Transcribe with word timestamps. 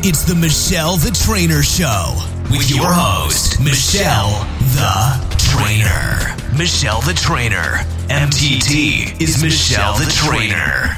It's 0.00 0.22
the 0.22 0.34
Michele 0.36 0.96
the 0.96 1.10
Trainer 1.10 1.60
Show 1.60 2.14
with 2.52 2.70
your 2.70 2.86
host, 2.86 3.60
Michele 3.60 4.46
the 4.76 5.26
Trainer. 5.36 6.36
Michele 6.56 7.00
the 7.00 7.14
Trainer. 7.14 7.82
MTT 8.08 9.20
is 9.20 9.42
Michele 9.42 9.94
the 9.94 10.08
Trainer. 10.14 10.96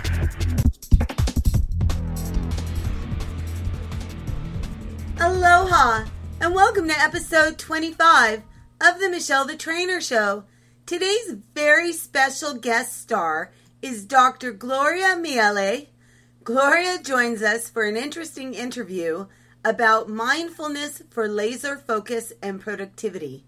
Aloha, 5.18 6.04
and 6.42 6.54
welcome 6.54 6.86
to 6.86 7.00
episode 7.00 7.58
25 7.58 8.42
of 8.82 9.00
the 9.00 9.08
Michele 9.08 9.46
the 9.46 9.56
Trainer 9.56 10.02
Show. 10.02 10.44
Today's 10.84 11.36
very 11.54 11.94
special 11.94 12.52
guest 12.52 13.00
star 13.00 13.50
is 13.80 14.04
Dr. 14.04 14.52
Gloria 14.52 15.16
Miele. 15.16 15.86
Gloria 16.52 16.98
joins 17.00 17.42
us 17.42 17.70
for 17.70 17.84
an 17.84 17.96
interesting 17.96 18.54
interview 18.54 19.24
about 19.64 20.08
mindfulness 20.08 21.00
for 21.08 21.28
laser 21.28 21.76
focus 21.76 22.32
and 22.42 22.60
productivity. 22.60 23.44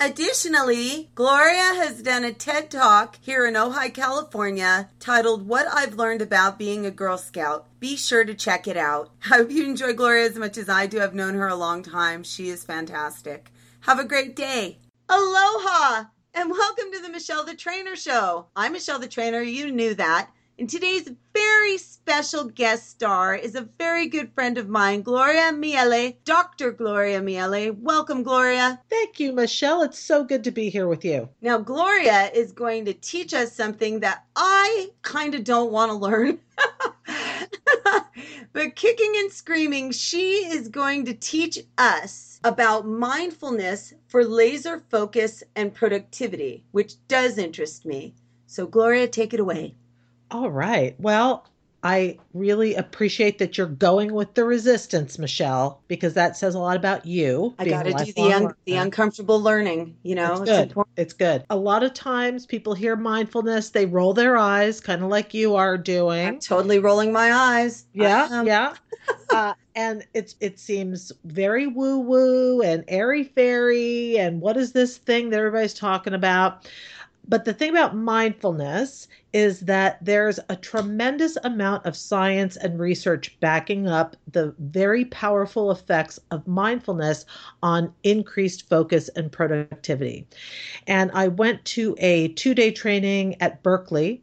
Additionally, 0.00 1.10
Gloria 1.14 1.74
has 1.76 2.02
done 2.02 2.24
a 2.24 2.32
TED 2.32 2.68
Talk 2.70 3.16
here 3.22 3.46
in 3.46 3.54
Ojai, 3.54 3.94
California 3.94 4.90
titled 4.98 5.48
What 5.48 5.66
I've 5.72 5.94
Learned 5.94 6.20
About 6.20 6.58
Being 6.58 6.84
a 6.84 6.90
Girl 6.90 7.16
Scout. 7.16 7.68
Be 7.80 7.96
sure 7.96 8.24
to 8.24 8.34
check 8.34 8.68
it 8.68 8.76
out. 8.76 9.10
I 9.24 9.36
hope 9.36 9.50
you 9.50 9.64
enjoy 9.64 9.94
Gloria 9.94 10.26
as 10.26 10.36
much 10.36 10.58
as 10.58 10.68
I 10.68 10.86
do. 10.86 11.00
I've 11.00 11.14
known 11.14 11.34
her 11.34 11.48
a 11.48 11.56
long 11.56 11.82
time. 11.82 12.22
She 12.22 12.50
is 12.50 12.64
fantastic. 12.64 13.50
Have 13.80 13.98
a 13.98 14.04
great 14.04 14.36
day. 14.36 14.78
Aloha! 15.08 16.04
And 16.36 16.50
welcome 16.50 16.90
to 16.90 17.00
the 17.00 17.10
Michele 17.10 17.44
the 17.44 17.54
Trainer 17.54 17.94
Show. 17.94 18.46
I'm 18.56 18.72
Michele 18.72 18.98
the 18.98 19.06
Trainer, 19.06 19.40
you 19.40 19.70
knew 19.70 19.94
that. 19.94 20.30
And 20.58 20.68
today's 20.68 21.08
very 21.32 21.78
special 21.78 22.46
guest 22.46 22.90
star 22.90 23.36
is 23.36 23.54
a 23.54 23.68
very 23.78 24.08
good 24.08 24.32
friend 24.34 24.58
of 24.58 24.68
mine, 24.68 25.02
Gloria 25.02 25.52
Miele, 25.52 26.14
Dr. 26.24 26.72
Gloria 26.72 27.22
Miele. 27.22 27.72
Welcome, 27.74 28.24
Gloria. 28.24 28.80
Thank 28.90 29.20
you, 29.20 29.32
Michele. 29.32 29.82
It's 29.82 30.00
so 30.00 30.24
good 30.24 30.42
to 30.42 30.50
be 30.50 30.70
here 30.70 30.88
with 30.88 31.04
you. 31.04 31.28
Now, 31.40 31.58
Gloria 31.58 32.32
is 32.34 32.50
going 32.50 32.84
to 32.86 32.94
teach 32.94 33.32
us 33.32 33.52
something 33.52 34.00
that 34.00 34.24
I 34.34 34.90
kind 35.02 35.36
of 35.36 35.44
don't 35.44 35.70
want 35.70 35.92
to 35.92 35.96
learn. 35.96 36.40
but 38.52 38.74
kicking 38.74 39.12
and 39.18 39.30
screaming, 39.30 39.92
she 39.92 40.46
is 40.46 40.66
going 40.66 41.04
to 41.04 41.14
teach 41.14 41.60
us 41.78 42.33
about 42.44 42.86
mindfulness 42.86 43.94
for 44.06 44.24
laser 44.24 44.82
focus 44.90 45.42
and 45.56 45.74
productivity, 45.74 46.62
which 46.70 46.94
does 47.08 47.38
interest 47.38 47.84
me. 47.84 48.14
So, 48.46 48.66
Gloria, 48.66 49.08
take 49.08 49.34
it 49.34 49.40
away. 49.40 49.74
All 50.30 50.50
right. 50.50 50.94
Well, 51.00 51.46
I 51.84 52.18
really 52.32 52.74
appreciate 52.74 53.38
that 53.38 53.58
you're 53.58 53.66
going 53.66 54.14
with 54.14 54.32
the 54.32 54.44
resistance, 54.44 55.18
Michele, 55.18 55.82
because 55.86 56.14
that 56.14 56.34
says 56.34 56.54
a 56.54 56.58
lot 56.58 56.76
about 56.76 57.04
you. 57.04 57.54
I 57.58 57.66
got 57.66 57.82
to 57.82 57.92
do 57.92 58.12
the 58.12 58.32
un- 58.32 58.54
the 58.64 58.76
uncomfortable 58.76 59.38
learning. 59.40 59.96
You 60.02 60.14
know, 60.14 60.32
it's 60.32 60.50
good. 60.50 60.70
It's, 60.70 60.90
it's, 60.96 61.12
good. 61.12 61.44
A 61.50 61.56
lot 61.56 61.82
of 61.82 61.92
times, 61.92 62.46
people 62.46 62.72
hear 62.72 62.96
mindfulness, 62.96 63.68
they 63.68 63.84
roll 63.84 64.14
their 64.14 64.38
eyes, 64.38 64.80
kind 64.80 65.02
of 65.02 65.10
like 65.10 65.34
you 65.34 65.56
are 65.56 65.76
doing. 65.76 66.26
I'm 66.26 66.40
totally 66.40 66.78
rolling 66.78 67.12
my 67.12 67.34
eyes. 67.34 67.84
Yeah, 67.92 68.42
yeah. 68.44 68.74
uh, 69.30 69.52
and 69.74 70.06
it's 70.14 70.36
it 70.40 70.58
seems 70.58 71.12
very 71.24 71.66
woo 71.66 71.98
woo 71.98 72.62
and 72.62 72.84
airy 72.88 73.24
fairy, 73.24 74.18
and 74.18 74.40
what 74.40 74.56
is 74.56 74.72
this 74.72 74.98
thing 74.98 75.30
that 75.30 75.38
everybody's 75.38 75.74
talking 75.74 76.14
about? 76.14 76.68
But 77.26 77.44
the 77.46 77.54
thing 77.54 77.70
about 77.70 77.96
mindfulness 77.96 79.08
is 79.32 79.60
that 79.60 79.98
there's 80.04 80.38
a 80.48 80.56
tremendous 80.56 81.36
amount 81.42 81.86
of 81.86 81.96
science 81.96 82.56
and 82.56 82.78
research 82.78 83.34
backing 83.40 83.88
up 83.88 84.14
the 84.30 84.54
very 84.58 85.06
powerful 85.06 85.70
effects 85.70 86.20
of 86.30 86.46
mindfulness 86.46 87.24
on 87.62 87.92
increased 88.02 88.68
focus 88.68 89.08
and 89.16 89.32
productivity. 89.32 90.26
And 90.86 91.10
I 91.14 91.28
went 91.28 91.64
to 91.66 91.96
a 91.98 92.28
two 92.28 92.54
day 92.54 92.70
training 92.70 93.40
at 93.40 93.62
Berkeley 93.62 94.22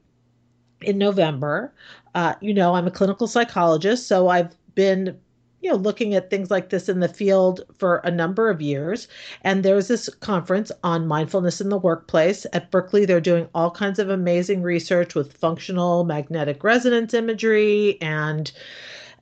in 0.81 0.97
November. 0.97 1.73
Uh, 2.13 2.35
you 2.39 2.53
know, 2.53 2.75
I'm 2.75 2.88
a 2.88 2.91
clinical 2.91 3.28
psychologist, 3.28 4.07
so 4.07 4.28
I've 4.28 4.56
been 4.75 5.18
you 5.62 5.70
know 5.70 5.78
looking 5.78 6.14
at 6.16 6.30
things 6.30 6.52
like 6.52 6.70
this 6.70 6.90
in 6.90 7.00
the 7.00 7.08
field 7.08 7.62
for 7.78 7.98
a 7.98 8.12
number 8.12 8.50
of 8.50 8.62
years. 8.62 9.08
And 9.44 9.64
there's 9.64 9.88
this 9.88 10.10
conference 10.10 10.72
on 10.84 11.08
mindfulness 11.08 11.62
in 11.62 11.70
the 11.70 11.78
workplace. 11.78 12.46
At 12.54 12.72
berkeley 12.72 13.06
they're 13.06 13.22
doing 13.22 13.48
all 13.54 13.72
kinds 13.72 14.00
of 14.00 14.10
amazing 14.10 14.62
research 14.62 15.16
with 15.16 15.38
functional 15.38 16.04
magnetic 16.04 16.64
resonance 16.64 17.14
imagery 17.14 18.00
and 18.02 18.52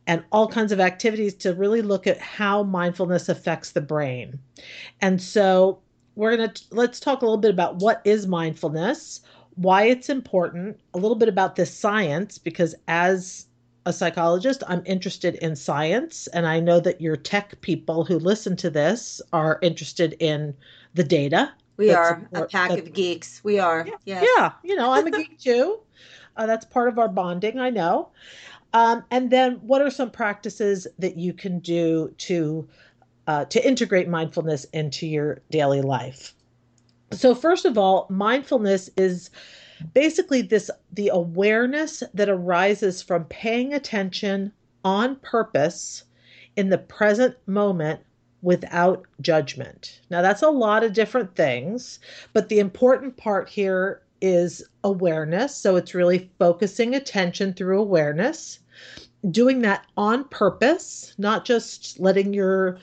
and 0.07 0.23
all 0.31 0.47
kinds 0.47 0.71
of 0.71 0.79
activities 0.79 1.35
to 1.35 1.53
really 1.53 1.83
look 1.83 2.07
at 2.07 2.17
how 2.17 2.63
mindfulness 2.63 3.29
affects 3.29 3.71
the 3.71 3.81
brain. 3.81 4.39
And 5.01 5.21
so 5.21 5.79
we're 6.15 6.35
going 6.35 6.49
to 6.49 6.63
let's 6.71 6.99
talk 6.99 7.21
a 7.21 7.25
little 7.25 7.37
bit 7.37 7.51
about 7.51 7.75
what 7.75 8.01
is 8.05 8.25
mindfulness 8.25 9.21
why 9.59 9.83
it's 9.83 10.07
important 10.07 10.79
a 10.93 10.97
little 10.97 11.17
bit 11.17 11.27
about 11.27 11.57
this 11.57 11.77
science 11.77 12.37
because 12.37 12.73
as 12.87 13.45
a 13.89 13.93
psychologist. 13.93 14.63
I'm 14.67 14.83
interested 14.85 15.35
in 15.35 15.55
science, 15.55 16.27
and 16.27 16.45
I 16.47 16.59
know 16.59 16.79
that 16.79 17.01
your 17.01 17.17
tech 17.17 17.59
people 17.61 18.05
who 18.05 18.19
listen 18.19 18.55
to 18.57 18.69
this 18.69 19.21
are 19.33 19.59
interested 19.61 20.15
in 20.19 20.55
the 20.93 21.03
data. 21.03 21.51
We 21.75 21.91
are 21.91 22.21
a 22.33 22.45
pack 22.45 22.71
of 22.71 22.93
geeks. 22.93 23.43
We 23.43 23.57
are. 23.57 23.85
Yeah, 23.87 23.95
yes. 24.05 24.27
yeah. 24.37 24.51
You 24.63 24.75
know, 24.75 24.91
I'm 24.91 25.07
a 25.07 25.11
geek 25.17 25.39
too. 25.39 25.79
Uh, 26.37 26.45
that's 26.45 26.65
part 26.65 26.87
of 26.87 26.99
our 26.99 27.09
bonding. 27.09 27.59
I 27.59 27.69
know. 27.69 28.09
Um, 28.73 29.03
and 29.09 29.31
then, 29.31 29.55
what 29.55 29.81
are 29.81 29.89
some 29.89 30.11
practices 30.11 30.87
that 30.99 31.17
you 31.17 31.33
can 31.33 31.59
do 31.59 32.13
to 32.19 32.69
uh, 33.27 33.45
to 33.45 33.67
integrate 33.67 34.07
mindfulness 34.07 34.65
into 34.65 35.07
your 35.07 35.41
daily 35.49 35.81
life? 35.81 36.35
So, 37.11 37.33
first 37.33 37.65
of 37.65 37.77
all, 37.77 38.05
mindfulness 38.09 38.89
is 38.95 39.31
basically 39.93 40.41
this 40.41 40.69
the 40.93 41.09
awareness 41.09 42.03
that 42.13 42.29
arises 42.29 43.01
from 43.01 43.25
paying 43.25 43.73
attention 43.73 44.51
on 44.83 45.15
purpose 45.17 46.03
in 46.55 46.69
the 46.69 46.77
present 46.77 47.35
moment 47.47 48.01
without 48.41 49.05
judgment. 49.21 49.99
Now 50.09 50.21
that's 50.21 50.41
a 50.41 50.49
lot 50.49 50.83
of 50.83 50.93
different 50.93 51.35
things, 51.35 51.99
but 52.33 52.49
the 52.49 52.59
important 52.59 53.17
part 53.17 53.49
here 53.49 54.01
is 54.21 54.63
awareness. 54.83 55.55
So 55.55 55.75
it's 55.75 55.95
really 55.95 56.29
focusing 56.39 56.95
attention 56.95 57.53
through 57.53 57.79
awareness, 57.79 58.59
doing 59.31 59.61
that 59.61 59.85
on 59.97 60.25
purpose, 60.25 61.13
not 61.17 61.45
just 61.45 61.99
letting 61.99 62.33
your 62.33 62.79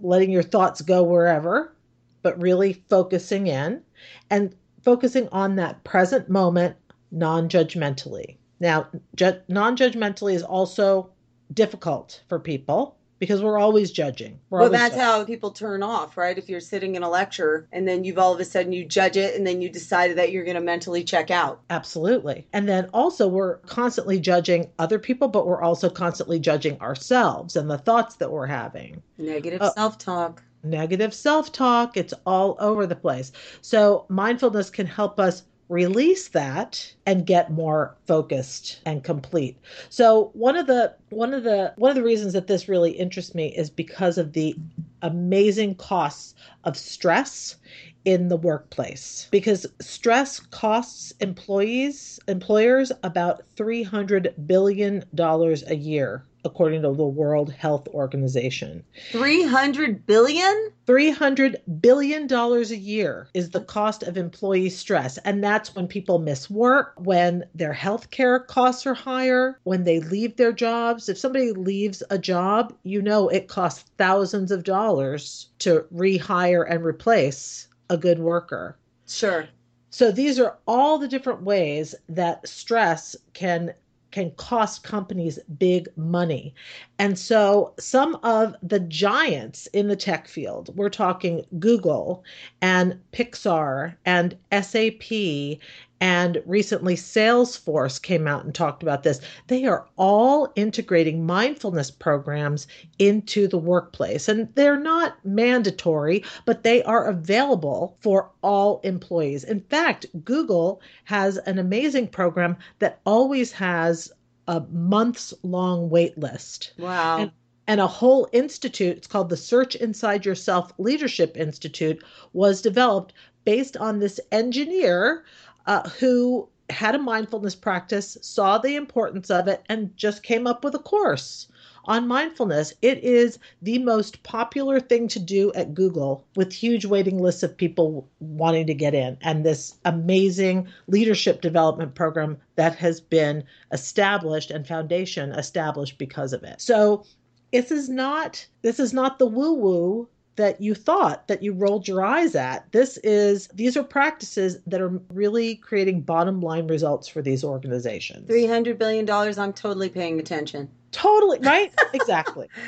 letting 0.00 0.30
your 0.30 0.44
thoughts 0.44 0.80
go 0.80 1.02
wherever, 1.02 1.74
but 2.22 2.40
really 2.40 2.72
focusing 2.88 3.48
in 3.48 3.82
and 4.30 4.54
focusing 4.82 5.28
on 5.32 5.56
that 5.56 5.84
present 5.84 6.28
moment 6.28 6.76
non 7.10 7.48
judgmentally. 7.48 8.36
Now, 8.60 8.88
ju- 9.14 9.40
non 9.48 9.76
judgmentally 9.76 10.34
is 10.34 10.42
also 10.42 11.10
difficult 11.52 12.22
for 12.28 12.38
people 12.38 12.96
because 13.18 13.42
we're 13.42 13.58
always 13.58 13.90
judging. 13.90 14.38
We're 14.50 14.60
well, 14.60 14.66
always 14.68 14.80
that's 14.80 14.94
judging. 14.94 15.04
how 15.04 15.24
people 15.24 15.50
turn 15.50 15.82
off, 15.82 16.16
right? 16.16 16.36
If 16.38 16.48
you're 16.48 16.60
sitting 16.60 16.94
in 16.94 17.02
a 17.02 17.08
lecture 17.08 17.66
and 17.72 17.86
then 17.86 18.04
you've 18.04 18.18
all 18.18 18.32
of 18.32 18.40
a 18.40 18.44
sudden 18.44 18.72
you 18.72 18.84
judge 18.84 19.16
it 19.16 19.34
and 19.34 19.46
then 19.46 19.60
you 19.60 19.68
decide 19.68 20.16
that 20.16 20.30
you're 20.30 20.44
going 20.44 20.56
to 20.56 20.60
mentally 20.60 21.02
check 21.04 21.30
out. 21.30 21.60
Absolutely. 21.70 22.46
And 22.52 22.68
then 22.68 22.88
also 22.92 23.26
we're 23.26 23.58
constantly 23.58 24.20
judging 24.20 24.70
other 24.78 24.98
people, 24.98 25.28
but 25.28 25.46
we're 25.46 25.62
also 25.62 25.90
constantly 25.90 26.38
judging 26.38 26.80
ourselves 26.80 27.56
and 27.56 27.70
the 27.70 27.78
thoughts 27.78 28.16
that 28.16 28.30
we're 28.30 28.46
having. 28.46 29.02
Negative 29.18 29.62
uh, 29.62 29.72
self 29.72 29.98
talk 29.98 30.42
negative 30.62 31.14
self 31.14 31.52
talk. 31.52 31.96
It's 31.96 32.14
all 32.26 32.56
over 32.60 32.86
the 32.86 32.96
place. 32.96 33.32
So, 33.60 34.06
mindfulness 34.08 34.70
can 34.70 34.86
help 34.86 35.18
us 35.20 35.42
release 35.68 36.28
that 36.28 36.94
and 37.06 37.26
get 37.26 37.52
more 37.52 37.94
focused 38.06 38.80
and 38.86 39.04
complete. 39.04 39.58
So 39.90 40.30
one 40.32 40.56
of 40.56 40.66
the 40.66 40.94
one 41.10 41.34
of 41.34 41.44
the 41.44 41.74
one 41.76 41.90
of 41.90 41.96
the 41.96 42.02
reasons 42.02 42.32
that 42.32 42.46
this 42.46 42.68
really 42.68 42.92
interests 42.92 43.34
me 43.34 43.48
is 43.48 43.68
because 43.68 44.18
of 44.18 44.32
the 44.32 44.56
amazing 45.02 45.74
costs 45.74 46.34
of 46.64 46.76
stress 46.76 47.56
in 48.04 48.28
the 48.28 48.36
workplace 48.36 49.28
because 49.30 49.66
stress 49.80 50.40
costs 50.40 51.12
employees 51.20 52.18
employers 52.26 52.90
about 53.02 53.42
300 53.56 54.34
billion 54.46 55.04
dollars 55.14 55.62
a 55.66 55.76
year 55.76 56.24
according 56.48 56.82
to 56.82 56.92
the 56.92 57.06
World 57.06 57.52
Health 57.52 57.86
Organization. 57.88 58.82
300 59.12 60.06
billion? 60.06 60.72
300 60.86 61.60
billion 61.80 62.26
dollars 62.26 62.70
a 62.70 62.76
year 62.76 63.28
is 63.34 63.50
the 63.50 63.60
cost 63.60 64.02
of 64.02 64.16
employee 64.16 64.70
stress 64.70 65.18
and 65.18 65.44
that's 65.44 65.74
when 65.74 65.86
people 65.86 66.18
miss 66.18 66.48
work, 66.48 66.94
when 66.96 67.44
their 67.54 67.74
health 67.74 68.10
care 68.10 68.40
costs 68.40 68.86
are 68.86 68.94
higher, 68.94 69.60
when 69.64 69.84
they 69.84 70.00
leave 70.00 70.36
their 70.36 70.52
jobs. 70.52 71.08
If 71.08 71.18
somebody 71.18 71.52
leaves 71.52 72.02
a 72.10 72.18
job, 72.18 72.74
you 72.82 73.02
know 73.02 73.28
it 73.28 73.48
costs 73.48 73.84
thousands 73.98 74.50
of 74.50 74.64
dollars 74.64 75.50
to 75.60 75.84
rehire 75.94 76.64
and 76.68 76.82
replace 76.82 77.68
a 77.90 77.98
good 77.98 78.18
worker. 78.18 78.76
Sure. 79.06 79.46
So 79.90 80.10
these 80.10 80.38
are 80.38 80.58
all 80.66 80.98
the 80.98 81.08
different 81.08 81.42
ways 81.42 81.94
that 82.08 82.46
stress 82.46 83.16
can 83.32 83.74
can 84.10 84.30
cost 84.32 84.82
companies 84.82 85.38
big 85.58 85.88
money. 85.96 86.54
And 86.98 87.18
so 87.18 87.74
some 87.78 88.16
of 88.22 88.54
the 88.62 88.80
giants 88.80 89.66
in 89.68 89.88
the 89.88 89.96
tech 89.96 90.28
field, 90.28 90.74
we're 90.76 90.88
talking 90.88 91.44
Google 91.58 92.24
and 92.60 92.98
Pixar 93.12 93.94
and 94.04 94.36
SAP 94.52 95.58
and 96.00 96.42
recently 96.46 96.94
Salesforce 96.94 98.00
came 98.00 98.28
out 98.28 98.44
and 98.44 98.54
talked 98.54 98.82
about 98.82 99.02
this. 99.02 99.20
They 99.48 99.64
are 99.64 99.86
all 99.96 100.52
integrating 100.54 101.26
mindfulness 101.26 101.90
programs 101.90 102.68
into 102.98 103.48
the 103.48 103.58
workplace. 103.58 104.28
And 104.28 104.54
they're 104.54 104.78
not 104.78 105.24
mandatory, 105.24 106.22
but 106.44 106.62
they 106.62 106.82
are 106.84 107.06
available 107.06 107.96
for 108.00 108.30
all 108.42 108.80
employees. 108.84 109.42
In 109.42 109.60
fact, 109.60 110.06
Google 110.24 110.80
has 111.04 111.36
an 111.38 111.58
amazing 111.58 112.08
program 112.08 112.56
that 112.78 113.00
always 113.04 113.50
has 113.52 114.12
a 114.46 114.60
months 114.70 115.34
long 115.42 115.90
wait 115.90 116.16
list. 116.16 116.72
Wow. 116.78 117.18
And, 117.18 117.32
and 117.66 117.80
a 117.80 117.86
whole 117.86 118.28
institute, 118.32 118.96
it's 118.96 119.06
called 119.06 119.28
the 119.28 119.36
Search 119.36 119.74
Inside 119.74 120.24
Yourself 120.24 120.72
Leadership 120.78 121.36
Institute, 121.36 122.02
was 122.32 122.62
developed 122.62 123.12
based 123.44 123.76
on 123.76 123.98
this 123.98 124.20
engineer 124.30 125.24
uh, 125.68 125.88
who 125.90 126.48
had 126.70 126.94
a 126.94 126.98
mindfulness 126.98 127.54
practice, 127.54 128.16
saw 128.20 128.58
the 128.58 128.74
importance 128.74 129.30
of 129.30 129.48
it, 129.48 129.62
and 129.68 129.96
just 129.96 130.22
came 130.22 130.46
up 130.46 130.64
with 130.64 130.74
a 130.74 130.78
course 130.78 131.48
on 131.84 132.08
mindfulness. 132.08 132.74
It 132.82 132.98
is 133.04 133.38
the 133.62 133.78
most 133.78 134.22
popular 134.22 134.80
thing 134.80 135.08
to 135.08 135.18
do 135.18 135.52
at 135.54 135.74
Google 135.74 136.24
with 136.36 136.52
huge 136.52 136.84
waiting 136.84 137.18
lists 137.18 137.42
of 137.42 137.56
people 137.56 138.08
wanting 138.18 138.66
to 138.66 138.74
get 138.74 138.94
in, 138.94 139.18
and 139.20 139.44
this 139.44 139.76
amazing 139.84 140.68
leadership 140.86 141.40
development 141.42 141.94
program 141.94 142.38
that 142.56 142.76
has 142.76 143.00
been 143.00 143.44
established 143.70 144.50
and 144.50 144.66
foundation 144.66 145.32
established 145.32 145.98
because 145.98 146.32
of 146.32 146.42
it. 146.44 146.60
So 146.60 147.04
this 147.52 147.70
is 147.70 147.88
not 147.88 148.46
this 148.62 148.80
is 148.80 148.92
not 148.92 149.18
the 149.18 149.26
woo 149.26 149.54
woo 149.54 150.08
that 150.38 150.60
you 150.60 150.74
thought 150.74 151.26
that 151.26 151.42
you 151.42 151.52
rolled 151.52 151.86
your 151.86 152.04
eyes 152.04 152.34
at. 152.34 152.70
This 152.72 152.96
is 152.98 153.48
these 153.48 153.76
are 153.76 153.82
practices 153.82 154.58
that 154.66 154.80
are 154.80 155.00
really 155.12 155.56
creating 155.56 156.02
bottom 156.02 156.40
line 156.40 156.68
results 156.68 157.08
for 157.08 157.20
these 157.20 157.44
organizations. 157.44 158.28
$300 158.30 158.78
billion, 158.78 159.10
I'm 159.10 159.52
totally 159.52 159.88
paying 159.88 160.20
attention. 160.20 160.70
Totally, 160.90 161.38
right? 161.40 161.72
exactly. 161.92 162.48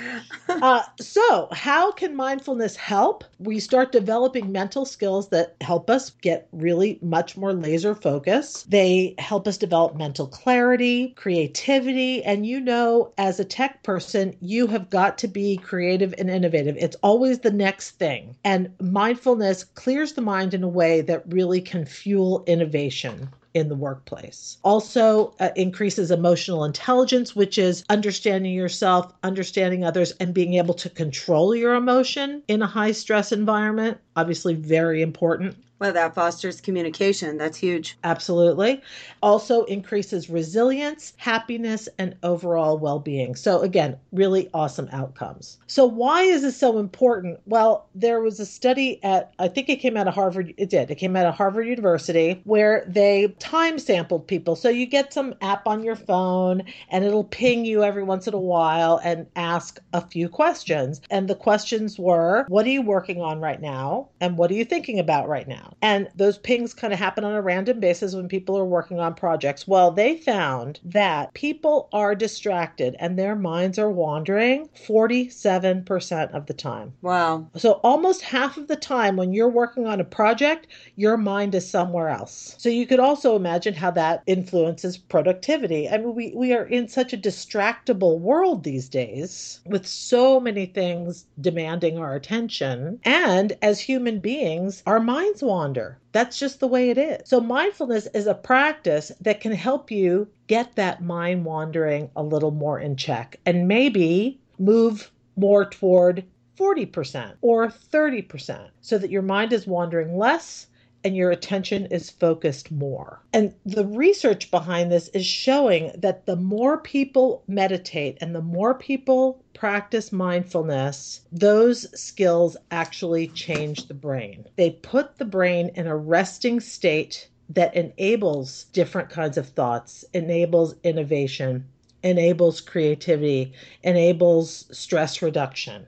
Uh, 0.62 0.82
so, 1.00 1.48
how 1.52 1.90
can 1.90 2.14
mindfulness 2.14 2.76
help? 2.76 3.24
We 3.38 3.60
start 3.60 3.92
developing 3.92 4.52
mental 4.52 4.84
skills 4.84 5.28
that 5.28 5.56
help 5.62 5.88
us 5.88 6.10
get 6.10 6.48
really 6.52 6.98
much 7.00 7.36
more 7.36 7.54
laser 7.54 7.94
focus. 7.94 8.64
They 8.64 9.14
help 9.18 9.48
us 9.48 9.56
develop 9.56 9.96
mental 9.96 10.26
clarity, 10.26 11.14
creativity, 11.16 12.22
and 12.24 12.44
you 12.44 12.60
know, 12.60 13.12
as 13.16 13.40
a 13.40 13.44
tech 13.44 13.82
person, 13.84 14.34
you 14.40 14.66
have 14.66 14.90
got 14.90 15.16
to 15.18 15.28
be 15.28 15.56
creative 15.56 16.14
and 16.18 16.28
innovative. 16.28 16.76
It's 16.78 16.96
always 17.02 17.38
the 17.38 17.52
next 17.52 17.92
thing. 17.92 18.36
And 18.44 18.74
mindfulness 18.80 19.64
clears 19.64 20.12
the 20.12 20.22
mind 20.22 20.52
in 20.52 20.62
a 20.62 20.68
way 20.68 21.00
that 21.02 21.32
really 21.32 21.62
can 21.62 21.86
fuel 21.86 22.44
innovation 22.46 23.30
in 23.54 23.68
the 23.68 23.74
workplace. 23.74 24.58
Also, 24.62 25.34
uh, 25.40 25.50
increases 25.56 26.10
emotional 26.10 26.64
intelligence, 26.64 27.34
which 27.34 27.58
is 27.58 27.84
understanding 27.88 28.52
yourself, 28.52 29.12
understanding 29.22 29.84
others, 29.84 30.12
and 30.20 30.32
being 30.34 30.54
able 30.54 30.74
to 30.74 30.88
control 30.88 31.54
your 31.54 31.74
emotion 31.74 32.42
in 32.48 32.62
a 32.62 32.66
high 32.66 32.92
stress 32.92 33.32
environment. 33.32 33.98
Obviously, 34.16 34.54
very 34.54 35.02
important. 35.02 35.56
Well, 35.80 35.94
that 35.94 36.14
fosters 36.14 36.60
communication. 36.60 37.38
That's 37.38 37.56
huge. 37.56 37.96
Absolutely. 38.04 38.82
Also 39.22 39.64
increases 39.64 40.28
resilience, 40.28 41.14
happiness, 41.16 41.88
and 41.96 42.14
overall 42.22 42.76
well 42.76 42.98
being. 42.98 43.34
So, 43.34 43.62
again, 43.62 43.96
really 44.12 44.50
awesome 44.52 44.90
outcomes. 44.92 45.56
So, 45.68 45.86
why 45.86 46.24
is 46.24 46.42
this 46.42 46.58
so 46.58 46.78
important? 46.78 47.40
Well, 47.46 47.86
there 47.94 48.20
was 48.20 48.38
a 48.40 48.44
study 48.44 49.02
at, 49.02 49.32
I 49.38 49.48
think 49.48 49.70
it 49.70 49.76
came 49.76 49.96
out 49.96 50.06
of 50.06 50.12
Harvard, 50.12 50.52
it 50.58 50.68
did, 50.68 50.90
it 50.90 50.96
came 50.96 51.16
out 51.16 51.24
of 51.24 51.34
Harvard 51.34 51.66
University, 51.66 52.42
where 52.44 52.84
they 52.86 53.28
time 53.38 53.78
sampled 53.78 54.26
people. 54.26 54.56
So, 54.56 54.68
you 54.68 54.84
get 54.84 55.14
some 55.14 55.34
app 55.40 55.66
on 55.66 55.82
your 55.82 55.96
phone 55.96 56.62
and 56.90 57.06
it'll 57.06 57.24
ping 57.24 57.64
you 57.64 57.84
every 57.84 58.02
once 58.02 58.28
in 58.28 58.34
a 58.34 58.38
while 58.38 59.00
and 59.02 59.26
ask 59.34 59.80
a 59.94 60.02
few 60.02 60.28
questions. 60.28 61.00
And 61.10 61.26
the 61.26 61.34
questions 61.34 61.98
were, 61.98 62.44
What 62.48 62.66
are 62.66 62.70
you 62.70 62.82
working 62.82 63.22
on 63.22 63.40
right 63.40 63.62
now? 63.62 63.99
And 64.20 64.36
what 64.36 64.50
are 64.50 64.54
you 64.54 64.64
thinking 64.64 64.98
about 64.98 65.28
right 65.28 65.48
now? 65.48 65.74
And 65.82 66.08
those 66.14 66.38
pings 66.38 66.74
kind 66.74 66.92
of 66.92 66.98
happen 66.98 67.24
on 67.24 67.32
a 67.32 67.42
random 67.42 67.80
basis 67.80 68.14
when 68.14 68.28
people 68.28 68.56
are 68.58 68.64
working 68.64 69.00
on 69.00 69.14
projects. 69.14 69.66
Well, 69.66 69.90
they 69.90 70.16
found 70.16 70.80
that 70.84 71.34
people 71.34 71.88
are 71.92 72.14
distracted 72.14 72.96
and 72.98 73.18
their 73.18 73.36
minds 73.36 73.78
are 73.78 73.90
wandering 73.90 74.68
47% 74.86 76.34
of 76.34 76.46
the 76.46 76.54
time. 76.54 76.92
Wow. 77.02 77.48
So 77.56 77.72
almost 77.82 78.22
half 78.22 78.56
of 78.56 78.68
the 78.68 78.76
time 78.76 79.16
when 79.16 79.32
you're 79.32 79.48
working 79.48 79.86
on 79.86 80.00
a 80.00 80.04
project, 80.04 80.66
your 80.96 81.16
mind 81.16 81.54
is 81.54 81.68
somewhere 81.68 82.08
else. 82.08 82.54
So 82.58 82.68
you 82.68 82.86
could 82.86 83.00
also 83.00 83.36
imagine 83.36 83.74
how 83.74 83.90
that 83.92 84.22
influences 84.26 84.96
productivity. 84.96 85.88
I 85.88 85.98
mean, 85.98 86.14
we, 86.14 86.32
we 86.34 86.52
are 86.52 86.64
in 86.64 86.88
such 86.88 87.12
a 87.12 87.18
distractible 87.18 88.18
world 88.18 88.64
these 88.64 88.88
days 88.88 89.60
with 89.66 89.86
so 89.86 90.40
many 90.40 90.66
things 90.66 91.26
demanding 91.40 91.98
our 91.98 92.14
attention. 92.14 93.00
And 93.04 93.52
as 93.62 93.80
human 93.90 94.20
beings, 94.20 94.84
our 94.86 95.00
minds 95.00 95.42
wander. 95.42 95.98
That's 96.12 96.38
just 96.38 96.60
the 96.60 96.68
way 96.68 96.90
it 96.90 96.96
is. 96.96 97.28
So, 97.28 97.40
mindfulness 97.40 98.06
is 98.14 98.28
a 98.28 98.34
practice 98.34 99.10
that 99.20 99.40
can 99.40 99.50
help 99.50 99.90
you 99.90 100.28
get 100.46 100.76
that 100.76 101.02
mind 101.02 101.44
wandering 101.44 102.08
a 102.14 102.22
little 102.22 102.52
more 102.52 102.78
in 102.78 102.94
check 102.94 103.40
and 103.44 103.66
maybe 103.66 104.38
move 104.60 105.10
more 105.34 105.64
toward 105.64 106.22
40% 106.56 107.34
or 107.40 107.66
30% 107.66 108.68
so 108.80 108.96
that 108.96 109.10
your 109.10 109.22
mind 109.22 109.52
is 109.52 109.66
wandering 109.66 110.16
less 110.16 110.68
and 111.02 111.16
your 111.16 111.30
attention 111.30 111.86
is 111.86 112.10
focused 112.10 112.70
more. 112.70 113.20
And 113.32 113.54
the 113.64 113.86
research 113.86 114.50
behind 114.50 114.92
this 114.92 115.08
is 115.08 115.24
showing 115.24 115.92
that 115.96 116.26
the 116.26 116.36
more 116.36 116.78
people 116.78 117.42
meditate 117.48 118.18
and 118.20 118.34
the 118.34 118.42
more 118.42 118.74
people 118.74 119.42
practice 119.54 120.12
mindfulness, 120.12 121.20
those 121.32 121.86
skills 121.98 122.56
actually 122.70 123.28
change 123.28 123.86
the 123.86 123.94
brain. 123.94 124.44
They 124.56 124.70
put 124.70 125.16
the 125.18 125.24
brain 125.24 125.70
in 125.74 125.86
a 125.86 125.96
resting 125.96 126.60
state 126.60 127.28
that 127.48 127.74
enables 127.74 128.64
different 128.72 129.10
kinds 129.10 129.36
of 129.36 129.48
thoughts, 129.48 130.04
enables 130.12 130.74
innovation, 130.84 131.66
enables 132.02 132.60
creativity, 132.60 133.52
enables 133.82 134.66
stress 134.76 135.20
reduction. 135.20 135.86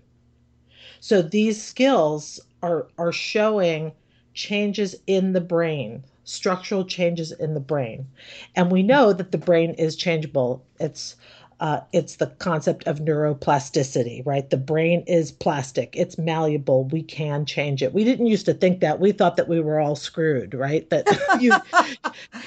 So 1.01 1.23
these 1.23 1.63
skills 1.63 2.41
are, 2.63 2.89
are 2.99 3.13
showing 3.13 3.93
changes 4.35 4.97
in 5.07 5.33
the 5.33 5.41
brain, 5.41 6.05
structural 6.25 6.85
changes 6.85 7.33
in 7.33 7.55
the 7.55 7.61
brain. 7.61 8.07
And 8.55 8.71
we 8.71 8.83
know 8.83 9.13
that 9.13 9.33
the 9.33 9.39
brain 9.39 9.75
is 9.75 9.97
changeable. 9.97 10.65
It's 10.81 11.17
uh, 11.61 11.81
it's 11.93 12.17
the 12.17 12.27
concept 12.27 12.89
of 12.89 12.99
neuroplasticity, 12.99 14.27
right? 14.27 14.51
The 14.51 14.57
brain 14.57 15.05
is 15.07 15.31
plastic, 15.31 15.95
it's 15.97 16.19
malleable. 16.19 16.85
We 16.87 17.05
can 17.05 17.47
change 17.47 17.85
it. 17.85 17.95
We 17.95 18.03
didn't 18.03 18.27
used 18.27 18.47
to 18.47 18.55
think 18.55 18.81
that. 18.81 18.99
We 18.99 19.13
thought 19.13 19.37
that 19.37 19.49
we 19.49 19.61
were 19.61 19.79
all 19.79 19.95
screwed, 19.95 20.55
right? 20.55 20.91
That 20.91 21.07
you 21.41 21.53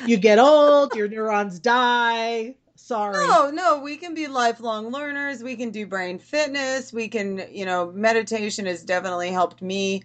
you 0.06 0.18
get 0.18 0.38
old, 0.38 0.94
your 0.96 1.08
neurons 1.08 1.60
die. 1.60 2.56
Sorry. 2.76 3.26
No, 3.26 3.50
no, 3.50 3.80
we 3.80 3.96
can 3.96 4.14
be 4.14 4.28
lifelong 4.28 4.92
learners. 4.92 5.42
We 5.42 5.56
can 5.56 5.72
do 5.72 5.88
brain 5.88 6.20
fitness. 6.20 6.92
We 6.92 7.08
can, 7.08 7.48
you 7.50 7.66
know, 7.66 7.94
meditation 7.94 8.66
has 8.66 8.84
definitely 8.84 9.30
helped 9.30 9.62
me 9.62 10.04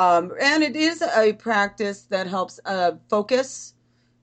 um, 0.00 0.32
and 0.40 0.62
it 0.62 0.76
is 0.76 1.02
a 1.02 1.34
practice 1.34 2.02
that 2.04 2.26
helps 2.26 2.58
uh, 2.64 2.92
focus 3.10 3.74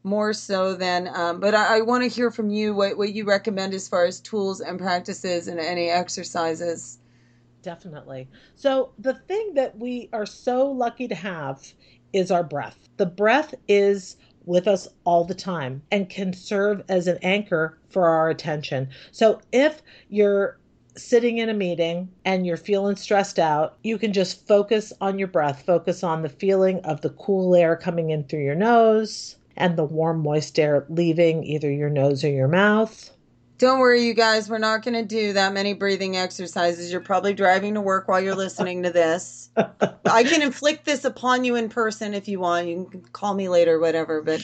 more 0.03 0.33
so 0.33 0.73
than, 0.73 1.07
um, 1.13 1.39
but 1.39 1.53
I, 1.53 1.77
I 1.77 1.81
want 1.81 2.03
to 2.03 2.09
hear 2.09 2.31
from 2.31 2.49
you 2.49 2.73
what, 2.73 2.97
what 2.97 3.13
you 3.13 3.25
recommend 3.25 3.75
as 3.75 3.87
far 3.87 4.05
as 4.05 4.19
tools 4.19 4.59
and 4.59 4.79
practices 4.79 5.47
and 5.47 5.59
any 5.59 5.89
exercises 5.89 6.97
definitely. 7.61 8.27
So, 8.55 8.93
the 8.97 9.13
thing 9.13 9.53
that 9.55 9.77
we 9.77 10.09
are 10.13 10.25
so 10.25 10.71
lucky 10.71 11.07
to 11.09 11.15
have 11.15 11.61
is 12.11 12.31
our 12.31 12.43
breath. 12.43 12.89
The 12.97 13.05
breath 13.05 13.53
is 13.67 14.17
with 14.45 14.67
us 14.67 14.87
all 15.03 15.25
the 15.25 15.35
time 15.35 15.83
and 15.91 16.09
can 16.09 16.33
serve 16.33 16.81
as 16.89 17.05
an 17.05 17.19
anchor 17.21 17.77
for 17.89 18.07
our 18.07 18.29
attention. 18.29 18.89
So, 19.11 19.41
if 19.51 19.83
you're 20.09 20.57
sitting 20.97 21.37
in 21.37 21.49
a 21.49 21.53
meeting 21.53 22.09
and 22.25 22.45
you're 22.45 22.57
feeling 22.57 22.95
stressed 22.95 23.39
out, 23.39 23.77
you 23.83 23.97
can 23.97 24.13
just 24.13 24.47
focus 24.47 24.91
on 25.01 25.19
your 25.19 25.27
breath, 25.27 25.63
focus 25.65 26.03
on 26.03 26.21
the 26.21 26.29
feeling 26.29 26.79
of 26.81 27.01
the 27.01 27.11
cool 27.11 27.55
air 27.55 27.75
coming 27.75 28.09
in 28.09 28.23
through 28.23 28.43
your 28.43 28.55
nose 28.55 29.35
and 29.55 29.77
the 29.77 29.83
warm, 29.83 30.21
moist 30.21 30.59
air 30.59 30.85
leaving 30.89 31.43
either 31.43 31.71
your 31.71 31.89
nose 31.89 32.23
or 32.23 32.29
your 32.29 32.47
mouth. 32.47 33.11
Don't 33.57 33.79
worry, 33.79 34.03
you 34.03 34.13
guys. 34.13 34.49
We're 34.49 34.59
not 34.59 34.83
going 34.83 34.93
to 34.93 35.03
do 35.03 35.33
that 35.33 35.51
many 35.51 35.73
breathing 35.73 36.15
exercises. 36.15 36.91
You're 36.91 37.01
probably 37.01 37.33
driving 37.33 37.73
to 37.73 37.81
work 37.81 38.07
while 38.07 38.21
you're 38.21 38.35
listening 38.35 38.83
to 38.83 38.91
this. 38.91 39.49
I 40.05 40.23
can 40.23 40.43
inflict 40.43 40.85
this 40.85 41.05
upon 41.05 41.43
you 41.43 41.55
in 41.55 41.69
person 41.69 42.13
if 42.13 42.27
you 42.27 42.39
want. 42.39 42.67
You 42.67 42.87
can 42.91 43.01
call 43.01 43.33
me 43.33 43.49
later, 43.49 43.79
whatever. 43.79 44.21
But 44.21 44.41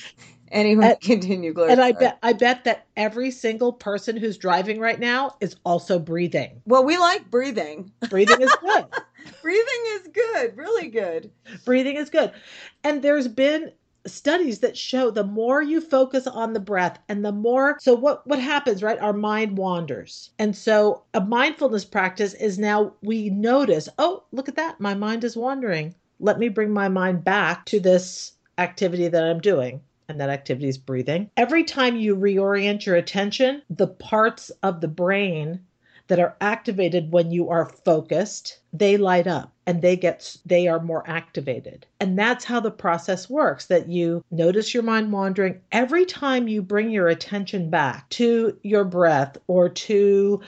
anyway, 0.51 0.91
and, 0.91 1.01
continue, 1.01 1.53
Gloria. 1.53 1.73
And 1.73 1.81
I 1.81 1.91
bet 1.91 2.17
I 2.23 2.33
bet 2.33 2.63
that 2.63 2.87
every 2.97 3.29
single 3.29 3.71
person 3.71 4.17
who's 4.17 4.37
driving 4.37 4.79
right 4.79 4.99
now 4.99 5.35
is 5.39 5.57
also 5.63 5.99
breathing. 5.99 6.61
Well, 6.65 6.83
we 6.83 6.97
like 6.97 7.29
breathing. 7.29 7.91
Breathing 8.09 8.41
is 8.41 8.55
good. 8.61 8.85
breathing 9.43 9.83
is 9.89 10.07
good, 10.11 10.57
really 10.57 10.87
good. 10.87 11.29
Breathing 11.65 11.97
is 11.97 12.09
good. 12.09 12.31
And 12.83 13.03
there's 13.03 13.27
been 13.27 13.71
studies 14.05 14.59
that 14.59 14.77
show 14.77 15.09
the 15.09 15.23
more 15.23 15.61
you 15.61 15.79
focus 15.79 16.27
on 16.27 16.53
the 16.53 16.59
breath 16.59 16.99
and 17.07 17.23
the 17.23 17.31
more 17.31 17.77
so 17.79 17.93
what 17.93 18.25
what 18.27 18.39
happens 18.39 18.83
right? 18.83 18.99
Our 18.99 19.13
mind 19.13 19.57
wanders. 19.57 20.31
And 20.39 20.55
so 20.55 21.03
a 21.13 21.21
mindfulness 21.21 21.85
practice 21.85 22.33
is 22.33 22.59
now 22.59 22.93
we 23.01 23.29
notice 23.29 23.89
oh 23.97 24.23
look 24.31 24.49
at 24.49 24.55
that. 24.55 24.79
My 24.79 24.93
mind 24.93 25.23
is 25.23 25.37
wandering. 25.37 25.95
Let 26.19 26.39
me 26.39 26.49
bring 26.49 26.71
my 26.71 26.89
mind 26.89 27.23
back 27.23 27.65
to 27.67 27.79
this 27.79 28.33
activity 28.57 29.07
that 29.07 29.23
i'm 29.23 29.39
doing. 29.39 29.81
And 30.09 30.19
that 30.19 30.29
activity 30.29 30.67
is 30.67 30.77
breathing. 30.77 31.29
Every 31.37 31.63
time 31.63 31.95
you 31.95 32.15
reorient 32.15 32.85
your 32.85 32.95
attention 32.95 33.61
the 33.69 33.87
parts 33.87 34.51
of 34.61 34.81
the 34.81 34.87
brain 34.87 35.61
that 36.07 36.19
are 36.19 36.35
activated 36.41 37.11
when 37.11 37.31
you 37.31 37.49
are 37.49 37.65
focused, 37.65 38.59
they 38.73 38.97
light 38.97 39.27
up 39.27 39.51
and 39.65 39.81
they 39.81 39.95
get 39.95 40.37
they 40.45 40.67
are 40.67 40.79
more 40.79 41.03
activated. 41.07 41.85
And 41.99 42.19
that's 42.19 42.45
how 42.45 42.59
the 42.59 42.71
process 42.71 43.29
works 43.29 43.67
that 43.67 43.87
you 43.87 44.23
notice 44.31 44.73
your 44.73 44.83
mind 44.83 45.11
wandering 45.11 45.61
every 45.71 46.05
time 46.05 46.47
you 46.47 46.61
bring 46.61 46.89
your 46.89 47.07
attention 47.07 47.69
back 47.69 48.09
to 48.11 48.57
your 48.63 48.83
breath 48.83 49.37
or 49.47 49.69
to 49.69 50.41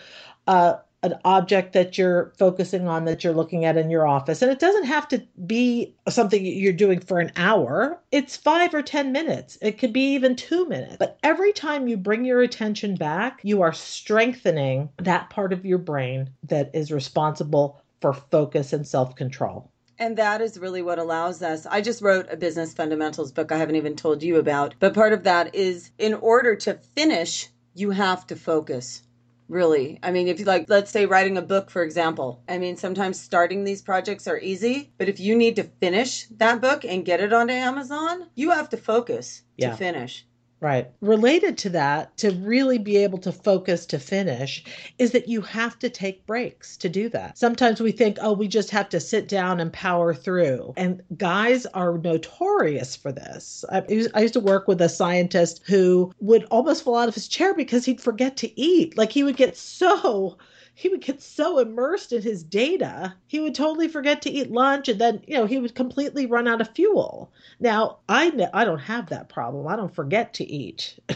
uh, 0.48 0.76
an 1.06 1.20
object 1.24 1.74
that 1.74 1.98
you're 1.98 2.34
focusing 2.38 2.88
on 2.88 3.06
that 3.06 3.24
you're 3.24 3.34
looking 3.34 3.64
at 3.64 3.78
in 3.78 3.92
your 3.92 4.08
office. 4.08 4.42
And 4.42 4.52
it 4.52 4.60
doesn't 4.60 4.86
have 4.86 5.08
to 5.10 5.24
be 5.46 5.96
something 6.10 6.44
you're 6.44 6.74
doing 6.74 7.00
for 7.00 7.20
an 7.20 7.32
hour, 7.36 8.02
it's 8.12 8.36
five 8.36 8.74
or 8.74 8.82
10 8.82 9.12
minutes. 9.12 9.58
It 9.62 9.78
could 9.78 9.94
be 9.94 10.14
even 10.14 10.36
two 10.36 10.68
minutes. 10.68 10.98
But 10.98 11.20
every 11.22 11.54
time 11.54 11.88
you 11.88 11.96
bring 11.96 12.26
your 12.26 12.42
attention 12.42 12.96
back, 12.96 13.40
you 13.44 13.62
are 13.62 13.72
strengthening 13.72 14.90
that 14.98 15.30
part 15.30 15.54
of 15.54 15.64
your 15.64 15.78
brain 15.78 16.32
that 16.44 16.72
is 16.74 16.92
responsible 16.92 17.80
for 18.02 18.14
focus 18.14 18.74
and 18.74 18.88
self 18.88 19.16
control. 19.16 19.72
And 19.98 20.18
that 20.18 20.42
is 20.42 20.58
really 20.58 20.82
what 20.82 21.00
allows 21.00 21.42
us. 21.42 21.66
I 21.66 21.82
just 21.82 22.02
wrote 22.02 22.28
a 22.30 22.36
business 22.36 22.74
fundamentals 22.74 23.32
book 23.32 23.52
I 23.52 23.58
haven't 23.58 23.78
even 23.78 23.96
told 23.96 24.24
you 24.24 24.38
about. 24.38 24.76
But 24.80 24.94
part 24.94 25.14
of 25.14 25.24
that 25.24 25.56
is 25.56 25.92
in 25.98 26.16
order 26.16 26.56
to 26.56 26.80
finish, 26.96 27.48
you 27.76 27.92
have 27.92 28.28
to 28.28 28.36
focus 28.36 29.04
really. 29.48 30.00
I 30.04 30.12
mean, 30.12 30.28
if 30.28 30.40
you 30.40 30.46
like, 30.46 30.70
let's 30.70 30.92
say 30.92 31.06
writing 31.06 31.38
a 31.38 31.42
book, 31.42 31.70
for 31.70 31.84
example. 31.84 32.44
I 32.48 32.58
mean, 32.58 32.78
sometimes 32.78 33.20
starting 33.20 33.64
these 33.64 33.82
projects 33.82 34.28
are 34.28 34.40
easy, 34.40 34.92
but 34.98 35.10
if 35.10 35.20
you 35.20 35.36
need 35.36 35.56
to 35.58 35.64
finish 35.64 36.28
that 36.38 36.62
book 36.62 36.86
and 36.86 37.06
get 37.06 37.22
it 37.22 37.34
onto 37.34 37.54
Amazon, 37.54 38.28
you 38.36 38.52
have 38.52 38.70
to 38.70 38.78
focus 38.78 39.44
yeah. 39.58 39.72
to 39.72 39.78
finish. 39.78 40.26
Right. 40.62 40.90
Related 41.02 41.58
to 41.60 41.70
that, 41.72 42.16
to 42.18 42.32
really 42.32 42.78
be 42.78 42.98
able 42.98 43.18
to 43.20 43.32
focus 43.32 43.86
to 43.88 44.00
finish, 44.00 44.64
is 44.98 45.12
that 45.12 45.28
you 45.28 45.42
have 45.42 45.78
to 45.80 45.90
take 45.90 46.26
breaks 46.26 46.78
to 46.78 46.90
do 46.90 47.10
that. 47.10 47.38
Sometimes 47.38 47.82
we 47.82 47.92
think, 47.92 48.18
oh, 48.22 48.34
we 48.34 48.48
just 48.48 48.72
have 48.72 48.90
to 48.90 49.00
sit 49.00 49.28
down 49.28 49.60
and 49.60 49.72
power 49.72 50.14
through. 50.14 50.74
And 50.78 51.04
guys 51.18 51.66
are 51.68 51.98
notorious 51.98 52.96
for 52.96 53.12
this. 53.12 53.66
I, 53.70 53.84
I 54.14 54.22
used 54.22 54.34
to 54.34 54.40
work 54.40 54.68
with 54.68 54.82
a 54.82 54.90
scientist 54.90 55.62
who 55.66 56.14
would 56.20 56.46
almost 56.46 56.84
fall 56.84 56.96
out 56.96 57.10
of 57.10 57.16
his 57.16 57.28
chair 57.28 57.54
because 57.54 57.86
he'd 57.86 58.02
forget 58.02 58.38
to 58.38 58.60
eat. 58.60 58.98
Like 58.98 59.12
he 59.12 59.24
would 59.24 59.38
get 59.38 59.58
so 59.58 60.38
he 60.78 60.90
would 60.90 61.02
get 61.02 61.22
so 61.22 61.58
immersed 61.60 62.12
in 62.12 62.22
his 62.22 62.44
data, 62.44 63.16
he 63.28 63.40
would 63.40 63.56
totally 63.56 63.88
forget 63.88 64.22
to 64.22 64.30
eat 64.30 64.52
lunch 64.52 64.90
and 64.90 65.00
then, 65.00 65.22
you 65.26 65.36
know, 65.36 65.46
he 65.46 65.58
would 65.58 65.74
completely 65.74 66.26
run 66.26 66.50
out 66.50 66.60
of 66.60 66.70
fuel. 66.76 67.32
Now, 67.62 68.00
I 68.10 68.50
I 68.54 68.66
don't 68.66 68.80
have 68.80 69.10
that 69.10 69.30
problem. 69.30 69.68
I 69.68 69.78
don't 69.78 69.96
forget 69.96 70.34
to 70.36 70.44
eat. 70.44 71.00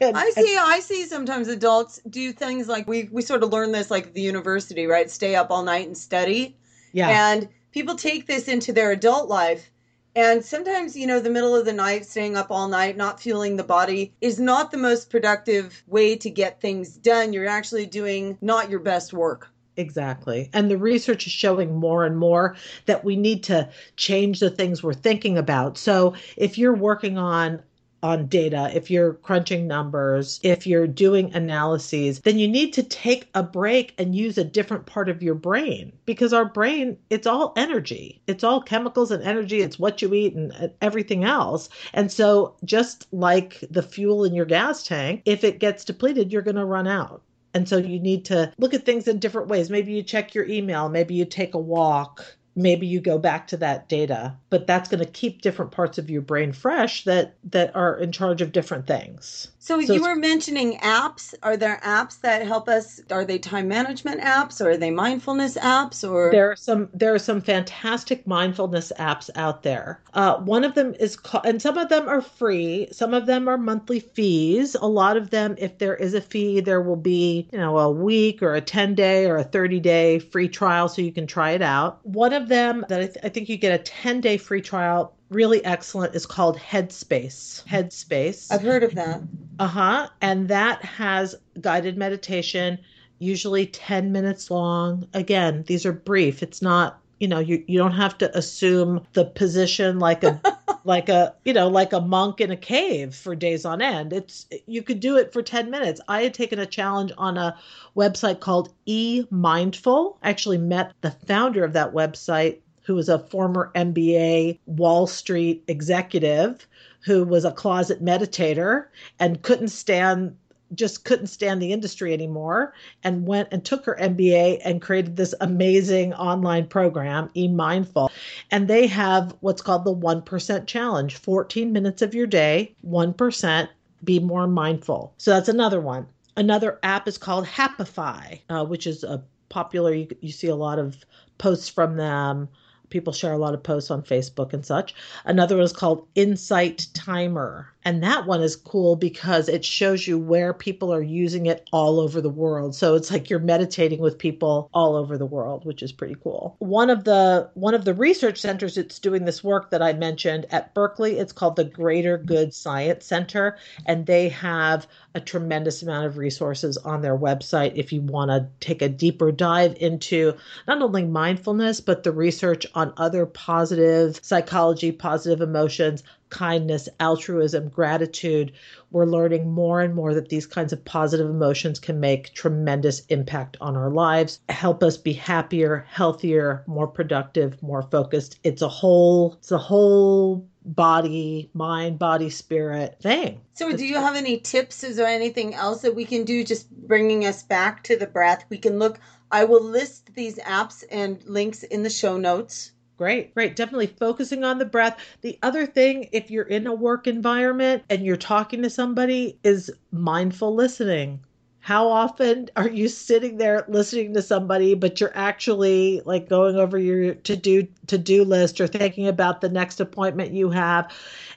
and, 0.00 0.16
I 0.16 0.30
see. 0.30 0.56
And, 0.56 0.66
I 0.66 0.80
see. 0.80 1.06
Sometimes 1.06 1.46
adults 1.46 2.00
do 2.10 2.32
things 2.32 2.66
like 2.66 2.88
we 2.88 3.08
we 3.12 3.22
sort 3.22 3.44
of 3.44 3.52
learn 3.52 3.70
this 3.70 3.88
like 3.88 4.14
the 4.14 4.20
university, 4.20 4.86
right? 4.86 5.08
Stay 5.08 5.36
up 5.36 5.52
all 5.52 5.62
night 5.62 5.86
and 5.86 5.96
study. 5.96 6.56
Yeah. 6.92 7.32
And 7.32 7.48
people 7.70 7.94
take 7.94 8.26
this 8.26 8.48
into 8.48 8.72
their 8.72 8.90
adult 8.90 9.28
life, 9.28 9.70
and 10.14 10.44
sometimes, 10.44 10.96
you 10.96 11.06
know, 11.06 11.20
the 11.20 11.30
middle 11.30 11.54
of 11.54 11.64
the 11.64 11.72
night, 11.72 12.06
staying 12.06 12.36
up 12.36 12.50
all 12.50 12.68
night, 12.68 12.96
not 12.96 13.20
fueling 13.20 13.56
the 13.56 13.64
body 13.64 14.12
is 14.20 14.38
not 14.38 14.70
the 14.70 14.76
most 14.76 15.10
productive 15.10 15.82
way 15.86 16.16
to 16.16 16.30
get 16.30 16.60
things 16.60 16.96
done. 16.96 17.32
You're 17.32 17.46
actually 17.46 17.86
doing 17.86 18.38
not 18.40 18.70
your 18.70 18.80
best 18.80 19.12
work. 19.12 19.50
Exactly. 19.76 20.50
And 20.52 20.70
the 20.70 20.78
research 20.78 21.26
is 21.26 21.32
showing 21.32 21.74
more 21.74 22.04
and 22.04 22.16
more 22.16 22.56
that 22.86 23.04
we 23.04 23.16
need 23.16 23.42
to 23.44 23.68
change 23.96 24.38
the 24.38 24.50
things 24.50 24.82
we're 24.82 24.94
thinking 24.94 25.36
about. 25.36 25.76
So 25.76 26.14
if 26.36 26.58
you're 26.58 26.76
working 26.76 27.18
on 27.18 27.60
on 28.04 28.26
data, 28.26 28.70
if 28.74 28.90
you're 28.90 29.14
crunching 29.14 29.66
numbers, 29.66 30.38
if 30.42 30.66
you're 30.66 30.86
doing 30.86 31.32
analyses, 31.32 32.20
then 32.20 32.38
you 32.38 32.46
need 32.46 32.70
to 32.74 32.82
take 32.82 33.30
a 33.34 33.42
break 33.42 33.94
and 33.96 34.14
use 34.14 34.36
a 34.36 34.44
different 34.44 34.84
part 34.84 35.08
of 35.08 35.22
your 35.22 35.34
brain 35.34 35.90
because 36.04 36.34
our 36.34 36.44
brain, 36.44 36.98
it's 37.08 37.26
all 37.26 37.54
energy. 37.56 38.20
It's 38.26 38.44
all 38.44 38.60
chemicals 38.60 39.10
and 39.10 39.22
energy. 39.22 39.62
It's 39.62 39.78
what 39.78 40.02
you 40.02 40.12
eat 40.12 40.34
and 40.34 40.52
everything 40.82 41.24
else. 41.24 41.70
And 41.94 42.12
so, 42.12 42.54
just 42.62 43.06
like 43.10 43.64
the 43.70 43.82
fuel 43.82 44.22
in 44.24 44.34
your 44.34 44.44
gas 44.44 44.86
tank, 44.86 45.22
if 45.24 45.42
it 45.42 45.58
gets 45.58 45.82
depleted, 45.82 46.30
you're 46.30 46.42
going 46.42 46.56
to 46.56 46.66
run 46.66 46.86
out. 46.86 47.22
And 47.54 47.66
so 47.66 47.78
you 47.78 48.00
need 48.00 48.26
to 48.26 48.52
look 48.58 48.74
at 48.74 48.84
things 48.84 49.08
in 49.08 49.18
different 49.18 49.48
ways. 49.48 49.70
Maybe 49.70 49.92
you 49.92 50.02
check 50.02 50.34
your 50.34 50.44
email, 50.46 50.90
maybe 50.90 51.14
you 51.14 51.24
take 51.24 51.54
a 51.54 51.58
walk, 51.58 52.36
maybe 52.56 52.86
you 52.86 53.00
go 53.00 53.18
back 53.18 53.46
to 53.48 53.56
that 53.56 53.88
data 53.88 54.36
but 54.50 54.66
that's 54.66 54.88
going 54.88 55.04
to 55.04 55.10
keep 55.10 55.42
different 55.42 55.70
parts 55.72 55.98
of 55.98 56.10
your 56.10 56.22
brain 56.22 56.52
fresh 56.52 57.04
that 57.04 57.34
that 57.44 57.74
are 57.74 57.96
in 57.98 58.12
charge 58.12 58.40
of 58.40 58.52
different 58.52 58.86
things 58.86 59.48
so, 59.64 59.80
so 59.80 59.94
you 59.94 60.02
were 60.02 60.14
mentioning 60.14 60.76
apps. 60.80 61.32
Are 61.42 61.56
there 61.56 61.80
apps 61.82 62.20
that 62.20 62.46
help 62.46 62.68
us? 62.68 63.00
Are 63.10 63.24
they 63.24 63.38
time 63.38 63.66
management 63.66 64.20
apps 64.20 64.62
or 64.62 64.72
are 64.72 64.76
they 64.76 64.90
mindfulness 64.90 65.56
apps 65.56 66.06
or? 66.06 66.30
There 66.30 66.50
are 66.50 66.56
some 66.56 66.90
there 66.92 67.14
are 67.14 67.18
some 67.18 67.40
fantastic 67.40 68.26
mindfulness 68.26 68.92
apps 68.98 69.30
out 69.36 69.62
there. 69.62 70.02
Uh, 70.12 70.36
one 70.40 70.64
of 70.64 70.74
them 70.74 70.92
is 71.00 71.16
called 71.16 71.46
and 71.46 71.62
some 71.62 71.78
of 71.78 71.88
them 71.88 72.06
are 72.10 72.20
free. 72.20 72.88
Some 72.92 73.14
of 73.14 73.24
them 73.24 73.48
are 73.48 73.56
monthly 73.56 74.00
fees. 74.00 74.74
A 74.74 74.86
lot 74.86 75.16
of 75.16 75.30
them 75.30 75.54
if 75.56 75.78
there 75.78 75.96
is 75.96 76.12
a 76.12 76.20
fee 76.20 76.60
there 76.60 76.82
will 76.82 76.94
be 76.96 77.48
you 77.50 77.58
know 77.58 77.78
a 77.78 77.90
week 77.90 78.42
or 78.42 78.54
a 78.54 78.60
10 78.60 78.94
day 78.94 79.24
or 79.24 79.38
a 79.38 79.44
30 79.44 79.80
day 79.80 80.18
free 80.18 80.48
trial 80.48 80.90
so 80.90 81.00
you 81.00 81.10
can 81.10 81.26
try 81.26 81.52
it 81.52 81.62
out. 81.62 82.00
One 82.04 82.34
of 82.34 82.48
them 82.48 82.84
that 82.90 83.00
I, 83.00 83.06
th- 83.06 83.18
I 83.24 83.30
think 83.30 83.48
you 83.48 83.56
get 83.56 83.80
a 83.80 83.82
10 83.82 84.20
day 84.20 84.36
free 84.36 84.60
trial 84.60 85.16
really 85.34 85.64
excellent 85.64 86.14
is 86.14 86.24
called 86.24 86.56
Headspace. 86.56 87.64
Headspace. 87.64 88.50
I've 88.50 88.62
heard 88.62 88.82
of 88.82 88.94
that. 88.94 89.20
Uh 89.58 89.66
huh. 89.66 90.08
And 90.22 90.48
that 90.48 90.82
has 90.84 91.34
guided 91.60 91.98
meditation, 91.98 92.78
usually 93.18 93.66
10 93.66 94.12
minutes 94.12 94.50
long. 94.50 95.06
Again, 95.12 95.64
these 95.66 95.84
are 95.84 95.92
brief. 95.92 96.42
It's 96.42 96.62
not, 96.62 97.00
you 97.18 97.28
know, 97.28 97.40
you, 97.40 97.62
you 97.66 97.78
don't 97.78 97.92
have 97.92 98.16
to 98.18 98.36
assume 98.36 99.06
the 99.12 99.24
position 99.24 99.98
like 99.98 100.22
a. 100.24 100.40
like 100.86 101.08
a 101.08 101.34
you 101.46 101.52
know 101.54 101.66
like 101.66 101.94
a 101.94 102.00
monk 102.00 102.42
in 102.42 102.50
a 102.50 102.56
cave 102.56 103.14
for 103.14 103.34
days 103.34 103.64
on 103.64 103.80
end 103.80 104.12
it's 104.12 104.46
you 104.66 104.82
could 104.82 105.00
do 105.00 105.16
it 105.16 105.32
for 105.32 105.40
10 105.40 105.70
minutes 105.70 105.98
i 106.08 106.22
had 106.22 106.34
taken 106.34 106.58
a 106.58 106.66
challenge 106.66 107.10
on 107.16 107.38
a 107.38 107.56
website 107.96 108.40
called 108.40 108.72
e 108.84 109.24
mindful 109.30 110.18
actually 110.22 110.58
met 110.58 110.92
the 111.00 111.10
founder 111.10 111.64
of 111.64 111.72
that 111.72 111.94
website 111.94 112.58
who 112.84 112.94
was 112.94 113.08
a 113.08 113.18
former 113.18 113.70
MBA 113.74 114.58
Wall 114.66 115.06
Street 115.06 115.64
executive 115.68 116.66
who 117.04 117.24
was 117.24 117.44
a 117.44 117.52
closet 117.52 118.02
meditator 118.02 118.86
and 119.18 119.42
couldn't 119.42 119.68
stand 119.68 120.36
just 120.74 121.04
couldn't 121.04 121.26
stand 121.26 121.62
the 121.62 121.72
industry 121.72 122.12
anymore 122.12 122.74
and 123.04 123.26
went 123.26 123.48
and 123.52 123.64
took 123.64 123.84
her 123.84 123.96
MBA 124.00 124.60
and 124.64 124.82
created 124.82 125.16
this 125.16 125.34
amazing 125.40 126.12
online 126.14 126.66
program, 126.66 127.30
E 127.36 127.46
Mindful. 127.46 128.10
And 128.50 128.66
they 128.66 128.86
have 128.88 129.36
what's 129.40 129.62
called 129.62 129.84
the 129.84 129.94
1% 129.94 130.66
challenge 130.66 131.16
14 131.16 131.72
minutes 131.72 132.02
of 132.02 132.14
your 132.14 132.26
day, 132.26 132.74
1%, 132.84 133.68
be 134.02 134.18
more 134.18 134.46
mindful. 134.46 135.14
So 135.18 135.30
that's 135.30 135.48
another 135.48 135.80
one. 135.80 136.06
Another 136.36 136.78
app 136.82 137.06
is 137.06 137.18
called 137.18 137.46
Happify, 137.46 138.40
uh, 138.48 138.64
which 138.64 138.86
is 138.86 139.04
a 139.04 139.22
popular. 139.48 139.94
You, 139.94 140.08
you 140.20 140.32
see 140.32 140.48
a 140.48 140.56
lot 140.56 140.78
of 140.78 140.96
posts 141.38 141.68
from 141.68 141.96
them. 141.96 142.48
People 142.94 143.12
share 143.12 143.32
a 143.32 143.38
lot 143.38 143.54
of 143.54 143.62
posts 143.64 143.90
on 143.90 144.04
Facebook 144.04 144.52
and 144.52 144.64
such. 144.64 144.94
Another 145.24 145.56
one 145.56 145.64
is 145.64 145.72
called 145.72 146.06
Insight 146.14 146.86
Timer. 146.94 147.73
And 147.84 148.02
that 148.02 148.26
one 148.26 148.42
is 148.42 148.56
cool 148.56 148.96
because 148.96 149.48
it 149.48 149.64
shows 149.64 150.06
you 150.06 150.18
where 150.18 150.54
people 150.54 150.92
are 150.92 151.02
using 151.02 151.46
it 151.46 151.68
all 151.72 152.00
over 152.00 152.20
the 152.20 152.30
world. 152.30 152.74
So 152.74 152.94
it's 152.94 153.10
like 153.10 153.28
you're 153.28 153.38
meditating 153.38 154.00
with 154.00 154.18
people 154.18 154.70
all 154.72 154.96
over 154.96 155.18
the 155.18 155.26
world, 155.26 155.66
which 155.66 155.82
is 155.82 155.92
pretty 155.92 156.16
cool. 156.22 156.56
One 156.60 156.88
of 156.88 157.04
the 157.04 157.50
one 157.54 157.74
of 157.74 157.84
the 157.84 157.94
research 157.94 158.40
centers 158.40 158.76
that's 158.76 158.98
doing 158.98 159.24
this 159.26 159.44
work 159.44 159.70
that 159.70 159.82
I 159.82 159.92
mentioned 159.92 160.46
at 160.50 160.72
Berkeley, 160.74 161.18
it's 161.18 161.32
called 161.32 161.56
the 161.56 161.64
Greater 161.64 162.16
Good 162.16 162.54
Science 162.54 163.04
Center, 163.04 163.58
and 163.84 164.06
they 164.06 164.28
have 164.30 164.86
a 165.14 165.20
tremendous 165.20 165.82
amount 165.82 166.06
of 166.06 166.16
resources 166.16 166.76
on 166.78 167.02
their 167.02 167.16
website 167.16 167.72
if 167.76 167.92
you 167.92 168.00
want 168.00 168.30
to 168.30 168.48
take 168.60 168.82
a 168.82 168.88
deeper 168.88 169.30
dive 169.30 169.76
into 169.80 170.34
not 170.66 170.80
only 170.80 171.04
mindfulness 171.04 171.80
but 171.80 172.02
the 172.02 172.12
research 172.12 172.66
on 172.74 172.92
other 172.96 173.26
positive 173.26 174.18
psychology, 174.22 174.90
positive 174.90 175.40
emotions, 175.40 176.02
kindness, 176.34 176.88
altruism, 176.98 177.68
gratitude, 177.68 178.50
we're 178.90 179.06
learning 179.06 179.48
more 179.48 179.80
and 179.80 179.94
more 179.94 180.12
that 180.14 180.30
these 180.30 180.48
kinds 180.48 180.72
of 180.72 180.84
positive 180.84 181.30
emotions 181.30 181.78
can 181.78 182.00
make 182.00 182.34
tremendous 182.34 183.06
impact 183.06 183.56
on 183.60 183.76
our 183.76 183.88
lives, 183.88 184.40
help 184.48 184.82
us 184.82 184.96
be 184.96 185.12
happier, 185.12 185.86
healthier, 185.88 186.64
more 186.66 186.88
productive, 186.88 187.62
more 187.62 187.82
focused. 187.82 188.40
It's 188.42 188.62
a 188.62 188.68
whole 188.68 189.34
it's 189.34 189.52
a 189.52 189.58
whole 189.58 190.48
body, 190.64 191.50
mind, 191.54 192.00
body, 192.00 192.30
spirit 192.30 192.96
thing. 193.00 193.40
So, 193.52 193.76
do 193.76 193.86
you 193.86 193.96
have 193.96 194.16
any 194.16 194.38
tips? 194.38 194.82
Is 194.82 194.96
there 194.96 195.06
anything 195.06 195.54
else 195.54 195.82
that 195.82 195.94
we 195.94 196.04
can 196.04 196.24
do 196.24 196.42
just 196.42 196.68
bringing 196.88 197.26
us 197.26 197.44
back 197.44 197.84
to 197.84 197.96
the 197.96 198.08
breath? 198.08 198.44
We 198.48 198.58
can 198.58 198.80
look 198.80 198.98
I 199.30 199.42
will 199.42 199.64
list 199.64 200.14
these 200.14 200.38
apps 200.38 200.84
and 200.90 201.20
links 201.24 201.64
in 201.64 201.82
the 201.82 201.90
show 201.90 202.16
notes. 202.16 202.70
Great, 202.96 203.34
great. 203.34 203.56
Definitely 203.56 203.88
focusing 203.88 204.44
on 204.44 204.58
the 204.58 204.64
breath. 204.64 204.98
The 205.22 205.38
other 205.42 205.66
thing, 205.66 206.08
if 206.12 206.30
you're 206.30 206.44
in 206.44 206.66
a 206.66 206.74
work 206.74 207.06
environment 207.08 207.82
and 207.90 208.04
you're 208.04 208.16
talking 208.16 208.62
to 208.62 208.70
somebody, 208.70 209.38
is 209.42 209.70
mindful 209.90 210.54
listening. 210.54 211.20
How 211.58 211.88
often 211.88 212.50
are 212.56 212.68
you 212.68 212.88
sitting 212.88 213.36
there 213.38 213.64
listening 213.68 214.14
to 214.14 214.22
somebody, 214.22 214.74
but 214.74 215.00
you're 215.00 215.16
actually 215.16 216.02
like 216.04 216.28
going 216.28 216.56
over 216.56 216.78
your 216.78 217.14
to 217.14 217.36
do 217.36 217.66
to 217.88 217.98
do 217.98 218.24
list 218.24 218.60
or 218.60 218.68
thinking 218.68 219.08
about 219.08 219.40
the 219.40 219.48
next 219.48 219.80
appointment 219.80 220.32
you 220.32 220.50
have? 220.50 220.92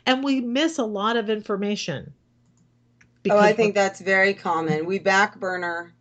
And 0.05 0.23
we 0.23 0.41
miss 0.41 0.77
a 0.77 0.85
lot 0.85 1.17
of 1.17 1.29
information. 1.29 2.13
Oh, 3.29 3.39
I 3.39 3.53
think 3.53 3.75
that's 3.75 3.99
very 3.99 4.33
common. 4.33 4.85
We 4.85 4.99
back 4.99 5.39
burner 5.39 5.93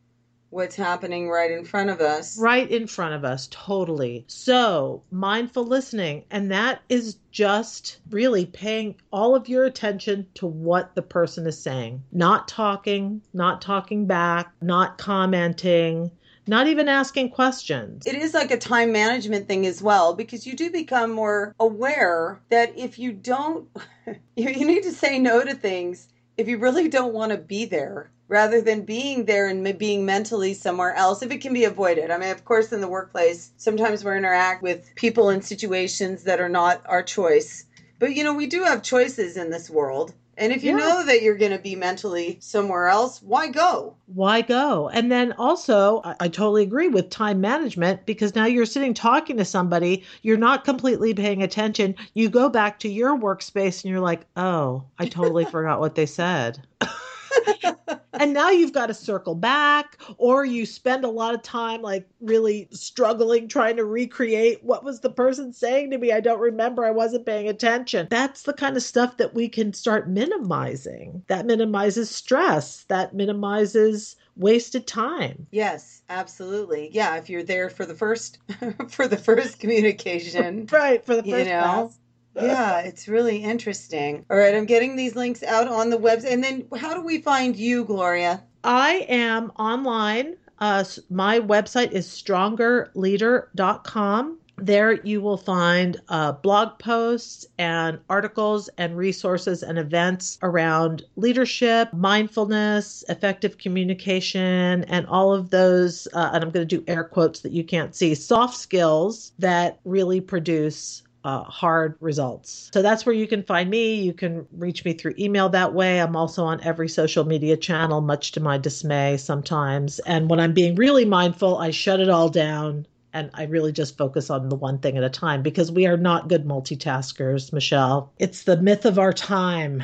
what's 0.57 0.75
happening 0.75 1.29
right 1.29 1.51
in 1.51 1.65
front 1.65 1.91
of 1.91 2.01
us. 2.01 2.39
Right 2.39 2.69
in 2.69 2.87
front 2.87 3.15
of 3.15 3.25
us, 3.25 3.47
totally. 3.51 4.25
So, 4.27 5.03
mindful 5.11 5.67
listening, 5.67 6.25
and 6.31 6.51
that 6.51 6.81
is 6.89 7.19
just 7.31 7.99
really 8.11 8.47
paying 8.47 8.97
all 9.13 9.37
of 9.37 9.51
your 9.51 9.67
attention 9.67 10.27
to 10.35 10.47
what 10.47 10.95
the 10.95 11.03
person 11.03 11.47
is 11.47 11.63
saying, 11.63 12.03
not 12.11 12.49
talking, 12.49 13.21
not 13.35 13.61
talking 13.61 14.07
back, 14.07 14.51
not 14.63 14.99
commenting. 14.99 16.11
Not 16.49 16.69
even 16.69 16.89
asking 16.89 17.31
questions. 17.31 18.07
It 18.07 18.15
is 18.15 18.33
like 18.33 18.53
a 18.53 18.57
time 18.57 18.93
management 18.93 19.49
thing 19.49 19.67
as 19.67 19.83
well 19.83 20.15
because 20.15 20.47
you 20.47 20.55
do 20.55 20.71
become 20.71 21.11
more 21.11 21.53
aware 21.59 22.41
that 22.51 22.73
if 22.79 23.01
you 23.01 23.13
don't, 23.13 23.69
you, 24.37 24.65
need 24.65 24.85
to 24.85 24.93
say 24.93 25.19
no 25.19 25.43
to 25.43 25.55
things 25.55 26.07
if 26.37 26.47
you 26.47 26.59
really 26.59 26.87
don't 26.87 27.13
want 27.13 27.33
to 27.33 27.39
be 27.39 27.65
there 27.65 28.13
rather 28.29 28.61
than 28.61 28.85
being 28.85 29.25
there 29.25 29.49
and 29.49 29.79
being 29.79 30.05
mentally 30.05 30.55
somewhere 30.55 30.95
else 30.95 31.23
if 31.23 31.31
it 31.31 31.41
can 31.41 31.53
be 31.53 31.65
avoided. 31.65 32.11
I 32.11 32.19
mean, 32.19 32.31
of 32.31 32.45
course, 32.45 32.73
in 32.73 32.81
the 32.81 32.89
workplace, 32.89 33.53
sometimes 33.57 34.05
we 34.05 34.17
interact 34.17 34.63
with 34.63 34.91
people 34.97 35.31
in 35.31 35.43
situations 35.43 36.25
that 36.25 36.41
are 36.41 36.49
not 36.49 36.83
our 36.87 37.03
choice. 37.03 37.65
But, 37.99 38.15
you 38.15 38.25
know, 38.25 38.35
we 38.35 38.47
do 38.47 38.63
have 38.63 38.83
choices 38.83 39.37
in 39.37 39.51
this 39.51 39.71
world. 39.71 40.13
And 40.39 40.53
if 40.53 40.63
you 40.63 40.73
yeah. 40.73 40.85
know 40.85 41.07
that 41.07 41.23
you're 41.23 41.39
going 41.39 41.53
to 41.53 41.59
be 41.59 41.75
mentally 41.75 42.37
somewhere 42.41 42.89
else, 42.89 43.23
why 43.23 43.49
go? 43.49 43.97
Why 44.07 44.43
go? 44.43 44.91
And 44.91 45.11
then 45.11 45.33
also, 45.33 46.03
I, 46.05 46.15
I, 46.21 46.29
totally 46.29 46.63
agree 46.63 46.89
with 46.89 47.09
time 47.09 47.41
management 47.41 48.05
because 48.05 48.35
now 48.35 48.45
you're 48.45 48.67
sitting 48.67 48.93
talking 48.93 49.39
to 49.39 49.47
somebody, 49.47 50.05
you're 50.21 50.37
not 50.37 50.65
completely 50.65 51.15
paying 51.15 51.43
attention. 51.43 51.95
You 52.13 52.29
go 52.29 52.51
back 52.51 52.79
to 52.81 52.89
your 52.89 53.17
workspace 53.19 53.83
and 53.83 53.91
you're 53.91 54.01
like, 54.01 54.27
oh, 54.37 54.85
I 54.99 55.07
totally 55.07 55.45
forgot 55.51 55.81
what 55.81 55.95
they 55.95 56.07
said. 56.07 56.63
and 58.21 58.33
now 58.33 58.51
you've 58.51 58.73
got 58.73 58.87
to 58.87 58.95
circle 58.95 59.35
back 59.35 59.99
or 60.19 60.45
you 60.45 60.67
spend 60.67 61.05
a 61.05 61.09
lot 61.09 61.35
of 61.35 61.43
time 61.43 61.83
like 61.83 62.09
really 62.21 62.69
struggling 62.71 63.49
trying 63.49 63.77
to 63.77 63.85
recreate 63.85 64.63
what 64.63 64.85
was 64.85 65.01
the 65.01 65.11
person 65.11 65.53
saying 65.53 65.91
to 65.91 65.99
me? 65.99 66.13
I 66.13 66.21
don't 66.21 66.41
remember 66.41 66.85
i 66.85 66.91
wasn't 66.91 67.27
paying 67.27 67.49
attention. 67.49 68.09
That's 68.11 68.43
the 68.43 68.53
kind 68.53 68.77
of 68.77 68.83
stuff 68.83 69.17
that 69.19 69.35
we 69.35 69.49
can 69.49 69.73
start 69.73 70.09
minimizing. 70.09 71.23
That 71.29 71.47
minimizes 71.47 72.11
stress. 72.11 72.85
That 72.85 73.15
minimizes 73.15 74.17
wasted 74.37 74.87
time. 74.87 75.47
Yes 75.51 76.03
absolutely. 76.09 76.91
Yeah 76.93 77.17
if 77.17 77.29
you're 77.29 77.43
there 77.43 77.71
for 77.71 77.87
the 77.87 77.95
first 77.95 78.39
for 78.89 79.09
the 79.09 79.17
first 79.17 79.59
communication 79.59 80.67
right 80.73 81.05
for 81.05 81.17
the 81.17 81.23
first 81.23 81.39
you 81.39 81.45
know 81.45 81.61
pass 81.61 81.99
yeah, 82.37 82.81
it's 82.81 83.09
really 83.09 83.39
interesting. 83.39 84.27
All 84.31 84.37
right, 84.37 84.55
I'm 84.55 84.67
getting 84.67 84.97
these 84.97 85.17
links 85.17 85.43
out 85.43 85.69
on 85.69 85.89
the 85.91 85.99
website. 85.99 86.33
And 86.33 86.45
then 86.45 86.67
how 86.77 86.95
do 86.95 87.03
we 87.03 87.21
find 87.21 87.57
you, 87.57 87.85
Gloria? 87.85 88.43
I 88.65 89.07
am 89.09 89.53
online. 89.59 90.37
Uh, 90.59 90.85
my 91.11 91.41
website 91.41 91.93
is 91.93 92.09
strongerleader.com. 92.09 94.39
There 94.59 94.95
you 95.05 95.21
will 95.21 95.37
find 95.37 96.01
uh, 96.09 96.33
blog 96.33 96.79
posts 96.79 97.45
and 97.59 97.99
articles 98.09 98.71
and 98.79 98.97
resources 98.97 99.63
and 99.63 99.79
events 99.79 100.39
around 100.43 101.03
leadership, 101.17 101.93
mindfulness, 101.93 103.05
effective 103.11 103.59
communication, 103.59 104.85
and 104.85 105.07
all 105.09 105.35
of 105.35 105.51
those. 105.51 106.09
Uh, 106.15 106.31
and 106.33 106.43
I'm 106.43 106.51
going 106.51 106.67
to 106.67 106.79
do 106.79 106.83
air 106.89 107.05
quotes 107.05 107.41
that 107.41 107.53
you 107.53 107.65
can't 107.65 107.95
see 107.95 108.15
soft 108.15 108.57
skills 108.57 109.33
that 109.39 109.79
really 109.85 110.23
produce 110.23 111.03
uh, 111.27 111.43
hard 111.43 111.97
results. 111.99 112.71
So 112.73 112.83
that's 112.83 113.05
where 113.05 113.15
you 113.15 113.27
can 113.27 113.43
find 113.43 113.69
me. 113.69 113.97
You 113.97 114.13
can 114.13 114.47
reach 114.53 114.85
me 114.85 114.93
through 114.93 115.15
email 115.19 115.49
that 115.49 115.75
way. 115.75 116.01
I'm 116.01 116.15
also 116.15 116.45
on 116.45 116.63
every 116.63 116.89
social 116.89 117.25
media 117.25 117.57
channel, 117.57 118.01
much 118.01 118.31
to 118.33 118.41
my 118.41 118.59
dismay 118.59 119.17
sometimes. 119.17 119.99
And 120.01 120.31
when 120.31 120.39
I'm 120.39 120.53
being 120.53 120.77
really 120.77 121.05
mindful, 121.05 121.59
I 121.59 121.73
shut 121.73 121.99
it 121.99 122.09
all 122.09 122.29
down 122.29 122.87
and 123.13 123.31
I 123.35 123.45
really 123.47 123.73
just 123.73 123.99
focus 123.99 124.31
on 124.31 124.51
the 124.51 124.55
one 124.55 124.79
thing 124.79 124.97
at 124.97 125.03
a 125.03 125.11
time 125.11 125.43
because 125.43 125.73
we 125.73 125.85
are 125.87 125.97
not 125.97 126.29
good 126.29 126.45
multitaskers, 126.45 127.53
Michele. 127.53 128.13
It's 128.21 128.45
the 128.45 128.59
myth 128.59 128.85
of 128.85 128.97
our 128.97 129.13
time. 129.13 129.83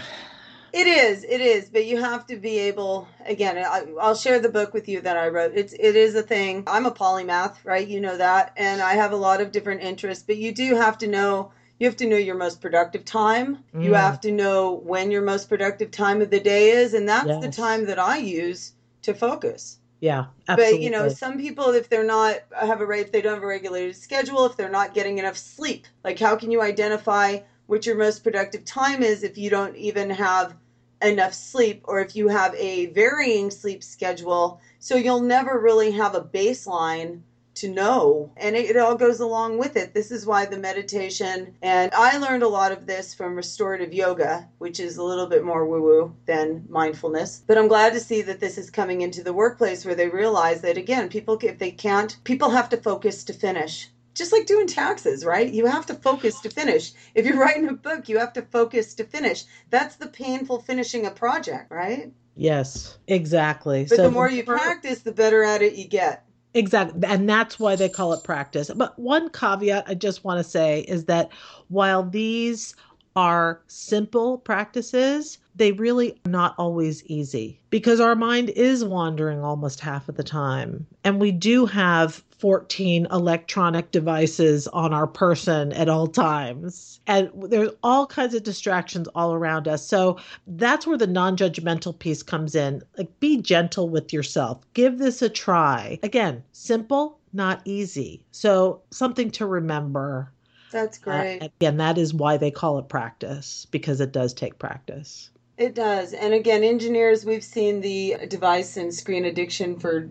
It 0.72 0.86
is, 0.86 1.22
it 1.24 1.42
is, 1.42 1.68
but 1.68 1.84
you 1.84 2.00
have 2.00 2.26
to 2.28 2.36
be 2.36 2.58
able. 2.58 3.06
Again, 3.26 3.58
I, 3.58 3.82
will 3.82 4.14
share 4.14 4.40
the 4.40 4.48
book 4.48 4.72
with 4.72 4.88
you 4.88 5.02
that 5.02 5.18
I 5.18 5.28
wrote. 5.28 5.52
It's, 5.54 5.74
it 5.74 5.96
is 5.96 6.14
a 6.14 6.22
thing. 6.22 6.64
I'm 6.66 6.86
a 6.86 6.90
polymath, 6.90 7.56
right? 7.64 7.86
You 7.86 8.00
know 8.00 8.16
that, 8.16 8.54
and 8.56 8.80
I 8.80 8.94
have 8.94 9.12
a 9.12 9.16
lot 9.16 9.42
of 9.42 9.52
different 9.52 9.82
interests. 9.82 10.24
But 10.26 10.38
you 10.38 10.52
do 10.52 10.74
have 10.76 10.96
to 10.98 11.06
know. 11.06 11.52
You 11.78 11.88
have 11.88 11.96
to 11.96 12.06
know 12.06 12.16
your 12.16 12.36
most 12.36 12.60
productive 12.60 13.04
time. 13.04 13.58
Mm. 13.74 13.84
You 13.84 13.94
have 13.94 14.20
to 14.22 14.32
know 14.32 14.72
when 14.84 15.10
your 15.10 15.22
most 15.22 15.48
productive 15.48 15.90
time 15.90 16.22
of 16.22 16.30
the 16.30 16.40
day 16.40 16.70
is, 16.70 16.94
and 16.94 17.08
that's 17.08 17.26
yes. 17.26 17.42
the 17.42 17.50
time 17.50 17.86
that 17.86 17.98
I 17.98 18.18
use 18.18 18.72
to 19.02 19.12
focus. 19.12 19.78
Yeah, 20.00 20.26
absolutely. 20.48 20.78
But 20.78 20.82
you 20.84 20.90
know, 20.90 21.08
some 21.08 21.38
people, 21.38 21.70
if 21.70 21.88
they're 21.88 22.02
not 22.02 22.36
have 22.58 22.80
a 22.80 22.90
if 22.90 23.12
they 23.12 23.20
don't 23.20 23.34
have 23.34 23.42
a 23.42 23.46
regulated 23.46 23.94
schedule, 23.94 24.46
if 24.46 24.56
they're 24.56 24.70
not 24.70 24.94
getting 24.94 25.18
enough 25.18 25.36
sleep, 25.36 25.86
like 26.02 26.18
how 26.18 26.34
can 26.34 26.50
you 26.50 26.62
identify 26.62 27.40
what 27.66 27.86
your 27.86 27.96
most 27.96 28.24
productive 28.24 28.64
time 28.64 29.02
is 29.02 29.22
if 29.22 29.38
you 29.38 29.48
don't 29.48 29.76
even 29.76 30.10
have 30.10 30.54
enough 31.02 31.34
sleep 31.34 31.82
or 31.84 32.00
if 32.00 32.16
you 32.16 32.28
have 32.28 32.54
a 32.54 32.86
varying 32.86 33.50
sleep 33.50 33.82
schedule. 33.82 34.60
So 34.78 34.96
you'll 34.96 35.20
never 35.20 35.58
really 35.58 35.92
have 35.92 36.14
a 36.14 36.22
baseline 36.22 37.22
to 37.54 37.68
know. 37.68 38.32
And 38.36 38.56
it, 38.56 38.70
it, 38.70 38.76
all 38.76 38.94
goes 38.94 39.20
along 39.20 39.58
with 39.58 39.76
it. 39.76 39.92
This 39.92 40.10
is 40.10 40.26
why 40.26 40.46
the 40.46 40.58
meditation, 40.58 41.54
and 41.62 41.92
I 41.94 42.16
learned 42.16 42.42
a 42.42 42.48
lot 42.48 42.72
of 42.72 42.86
this 42.86 43.14
from 43.14 43.36
restorative 43.36 43.92
yoga, 43.92 44.48
which 44.58 44.80
is 44.80 44.96
a 44.96 45.02
little 45.02 45.26
bit 45.26 45.44
more 45.44 45.66
woo 45.66 45.82
woo 45.82 46.16
than 46.26 46.64
mindfulness. 46.68 47.42
But 47.46 47.58
I'm 47.58 47.68
glad 47.68 47.92
to 47.92 48.00
see 48.00 48.22
that 48.22 48.40
this 48.40 48.56
is 48.56 48.70
coming 48.70 49.02
into 49.02 49.22
the 49.22 49.34
workplace 49.34 49.84
where 49.84 49.94
they 49.94 50.08
realize 50.08 50.62
that, 50.62 50.78
again, 50.78 51.08
people, 51.08 51.38
if 51.42 51.58
they 51.58 51.70
can't, 51.70 52.16
people 52.24 52.50
have 52.50 52.70
to 52.70 52.76
focus 52.78 53.22
to 53.24 53.34
finish 53.34 53.90
just 54.14 54.32
like 54.32 54.46
doing 54.46 54.66
taxes, 54.66 55.24
right? 55.24 55.52
You 55.52 55.66
have 55.66 55.86
to 55.86 55.94
focus 55.94 56.40
to 56.40 56.50
finish. 56.50 56.92
If 57.14 57.26
you're 57.26 57.38
writing 57.40 57.68
a 57.68 57.74
book, 57.74 58.08
you 58.08 58.18
have 58.18 58.32
to 58.34 58.42
focus 58.42 58.94
to 58.94 59.04
finish. 59.04 59.44
That's 59.70 59.96
the 59.96 60.08
painful 60.08 60.60
finishing 60.62 61.06
a 61.06 61.10
project, 61.10 61.70
right? 61.70 62.12
Yes, 62.36 62.98
exactly. 63.08 63.84
But 63.84 63.96
so 63.96 64.02
the 64.04 64.10
more 64.10 64.30
you 64.30 64.44
practice, 64.44 65.00
the 65.00 65.12
better 65.12 65.42
at 65.42 65.62
it 65.62 65.74
you 65.74 65.86
get. 65.86 66.24
Exactly. 66.54 67.00
And 67.06 67.28
that's 67.28 67.58
why 67.58 67.76
they 67.76 67.88
call 67.88 68.12
it 68.12 68.24
practice. 68.24 68.70
But 68.74 68.98
one 68.98 69.30
caveat 69.30 69.84
I 69.86 69.94
just 69.94 70.24
want 70.24 70.38
to 70.38 70.44
say 70.44 70.80
is 70.80 71.06
that 71.06 71.30
while 71.68 72.02
these 72.02 72.74
are 73.16 73.60
simple 73.66 74.38
practices, 74.38 75.38
they 75.54 75.72
really 75.72 76.12
are 76.24 76.30
not 76.30 76.54
always 76.58 77.04
easy 77.06 77.60
because 77.70 78.00
our 78.00 78.14
mind 78.14 78.50
is 78.50 78.84
wandering 78.84 79.42
almost 79.42 79.80
half 79.80 80.08
of 80.08 80.16
the 80.16 80.22
time. 80.22 80.86
And 81.04 81.20
we 81.20 81.32
do 81.32 81.66
have 81.66 82.22
14 82.38 83.06
electronic 83.12 83.92
devices 83.92 84.66
on 84.68 84.92
our 84.92 85.06
person 85.06 85.72
at 85.74 85.88
all 85.88 86.08
times. 86.08 86.98
And 87.06 87.30
there's 87.36 87.70
all 87.84 88.06
kinds 88.06 88.34
of 88.34 88.42
distractions 88.42 89.08
all 89.14 89.32
around 89.32 89.68
us. 89.68 89.86
So 89.86 90.18
that's 90.46 90.86
where 90.86 90.98
the 90.98 91.06
non 91.06 91.36
judgmental 91.36 91.96
piece 91.96 92.22
comes 92.22 92.54
in. 92.54 92.82
Like, 92.98 93.20
be 93.20 93.40
gentle 93.40 93.88
with 93.88 94.12
yourself. 94.12 94.58
Give 94.74 94.98
this 94.98 95.22
a 95.22 95.28
try. 95.28 96.00
Again, 96.02 96.42
simple, 96.50 97.20
not 97.32 97.60
easy. 97.64 98.24
So, 98.32 98.80
something 98.90 99.30
to 99.32 99.46
remember. 99.46 100.32
That's 100.72 100.98
great. 100.98 101.40
Uh, 101.40 101.48
again, 101.60 101.76
that 101.76 101.98
is 101.98 102.12
why 102.14 102.38
they 102.38 102.50
call 102.50 102.78
it 102.78 102.88
practice 102.88 103.66
because 103.70 104.00
it 104.00 104.10
does 104.10 104.34
take 104.34 104.58
practice. 104.58 105.30
It 105.58 105.74
does. 105.74 106.14
And 106.14 106.32
again, 106.34 106.64
engineers, 106.64 107.24
we've 107.24 107.44
seen 107.44 107.80
the 107.80 108.16
device 108.26 108.76
and 108.76 108.92
screen 108.92 109.26
addiction 109.26 109.78
for 109.78 110.08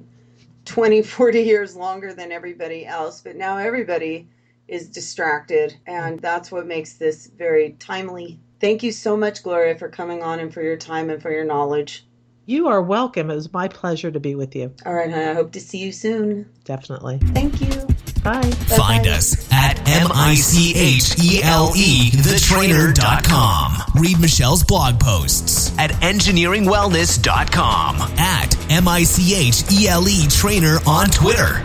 20, 0.65 1.01
40 1.01 1.41
years 1.41 1.75
longer 1.75 2.13
than 2.13 2.31
everybody 2.31 2.85
else, 2.85 3.21
but 3.21 3.35
now 3.35 3.57
everybody 3.57 4.29
is 4.67 4.87
distracted. 4.87 5.75
And 5.87 6.19
that's 6.19 6.51
what 6.51 6.67
makes 6.67 6.93
this 6.93 7.27
very 7.27 7.75
timely. 7.79 8.39
Thank 8.59 8.83
you 8.83 8.91
so 8.91 9.17
much, 9.17 9.43
Gloria, 9.43 9.75
for 9.77 9.89
coming 9.89 10.21
on 10.21 10.39
and 10.39 10.53
for 10.53 10.61
your 10.61 10.77
time 10.77 11.09
and 11.09 11.21
for 11.21 11.31
your 11.31 11.43
knowledge. 11.43 12.05
You 12.45 12.67
are 12.67 12.81
welcome. 12.81 13.31
It 13.31 13.35
was 13.35 13.51
my 13.51 13.67
pleasure 13.67 14.11
to 14.11 14.19
be 14.19 14.35
with 14.35 14.55
you. 14.55 14.73
All 14.85 14.93
right, 14.93 15.11
I 15.11 15.33
hope 15.33 15.51
to 15.53 15.59
see 15.59 15.79
you 15.79 15.91
soon. 15.91 16.49
Definitely. 16.63 17.17
Thank 17.33 17.61
you. 17.61 17.87
Bye. 18.23 18.41
Find 18.41 19.07
us 19.07 19.51
at 19.51 19.79
M-I-C-H-E-L-E, 19.87 22.11
thetrainer.com. 22.11 23.77
Read 23.99 24.19
Michele's 24.19 24.63
blog 24.63 24.99
posts 24.99 25.75
at 25.79 25.89
engineeringwellness.com, 25.91 27.95
at 28.19 28.71
M-I-C-H-E-L-E 28.71 30.27
trainer 30.29 30.77
on 30.85 31.09
Twitter. 31.09 31.63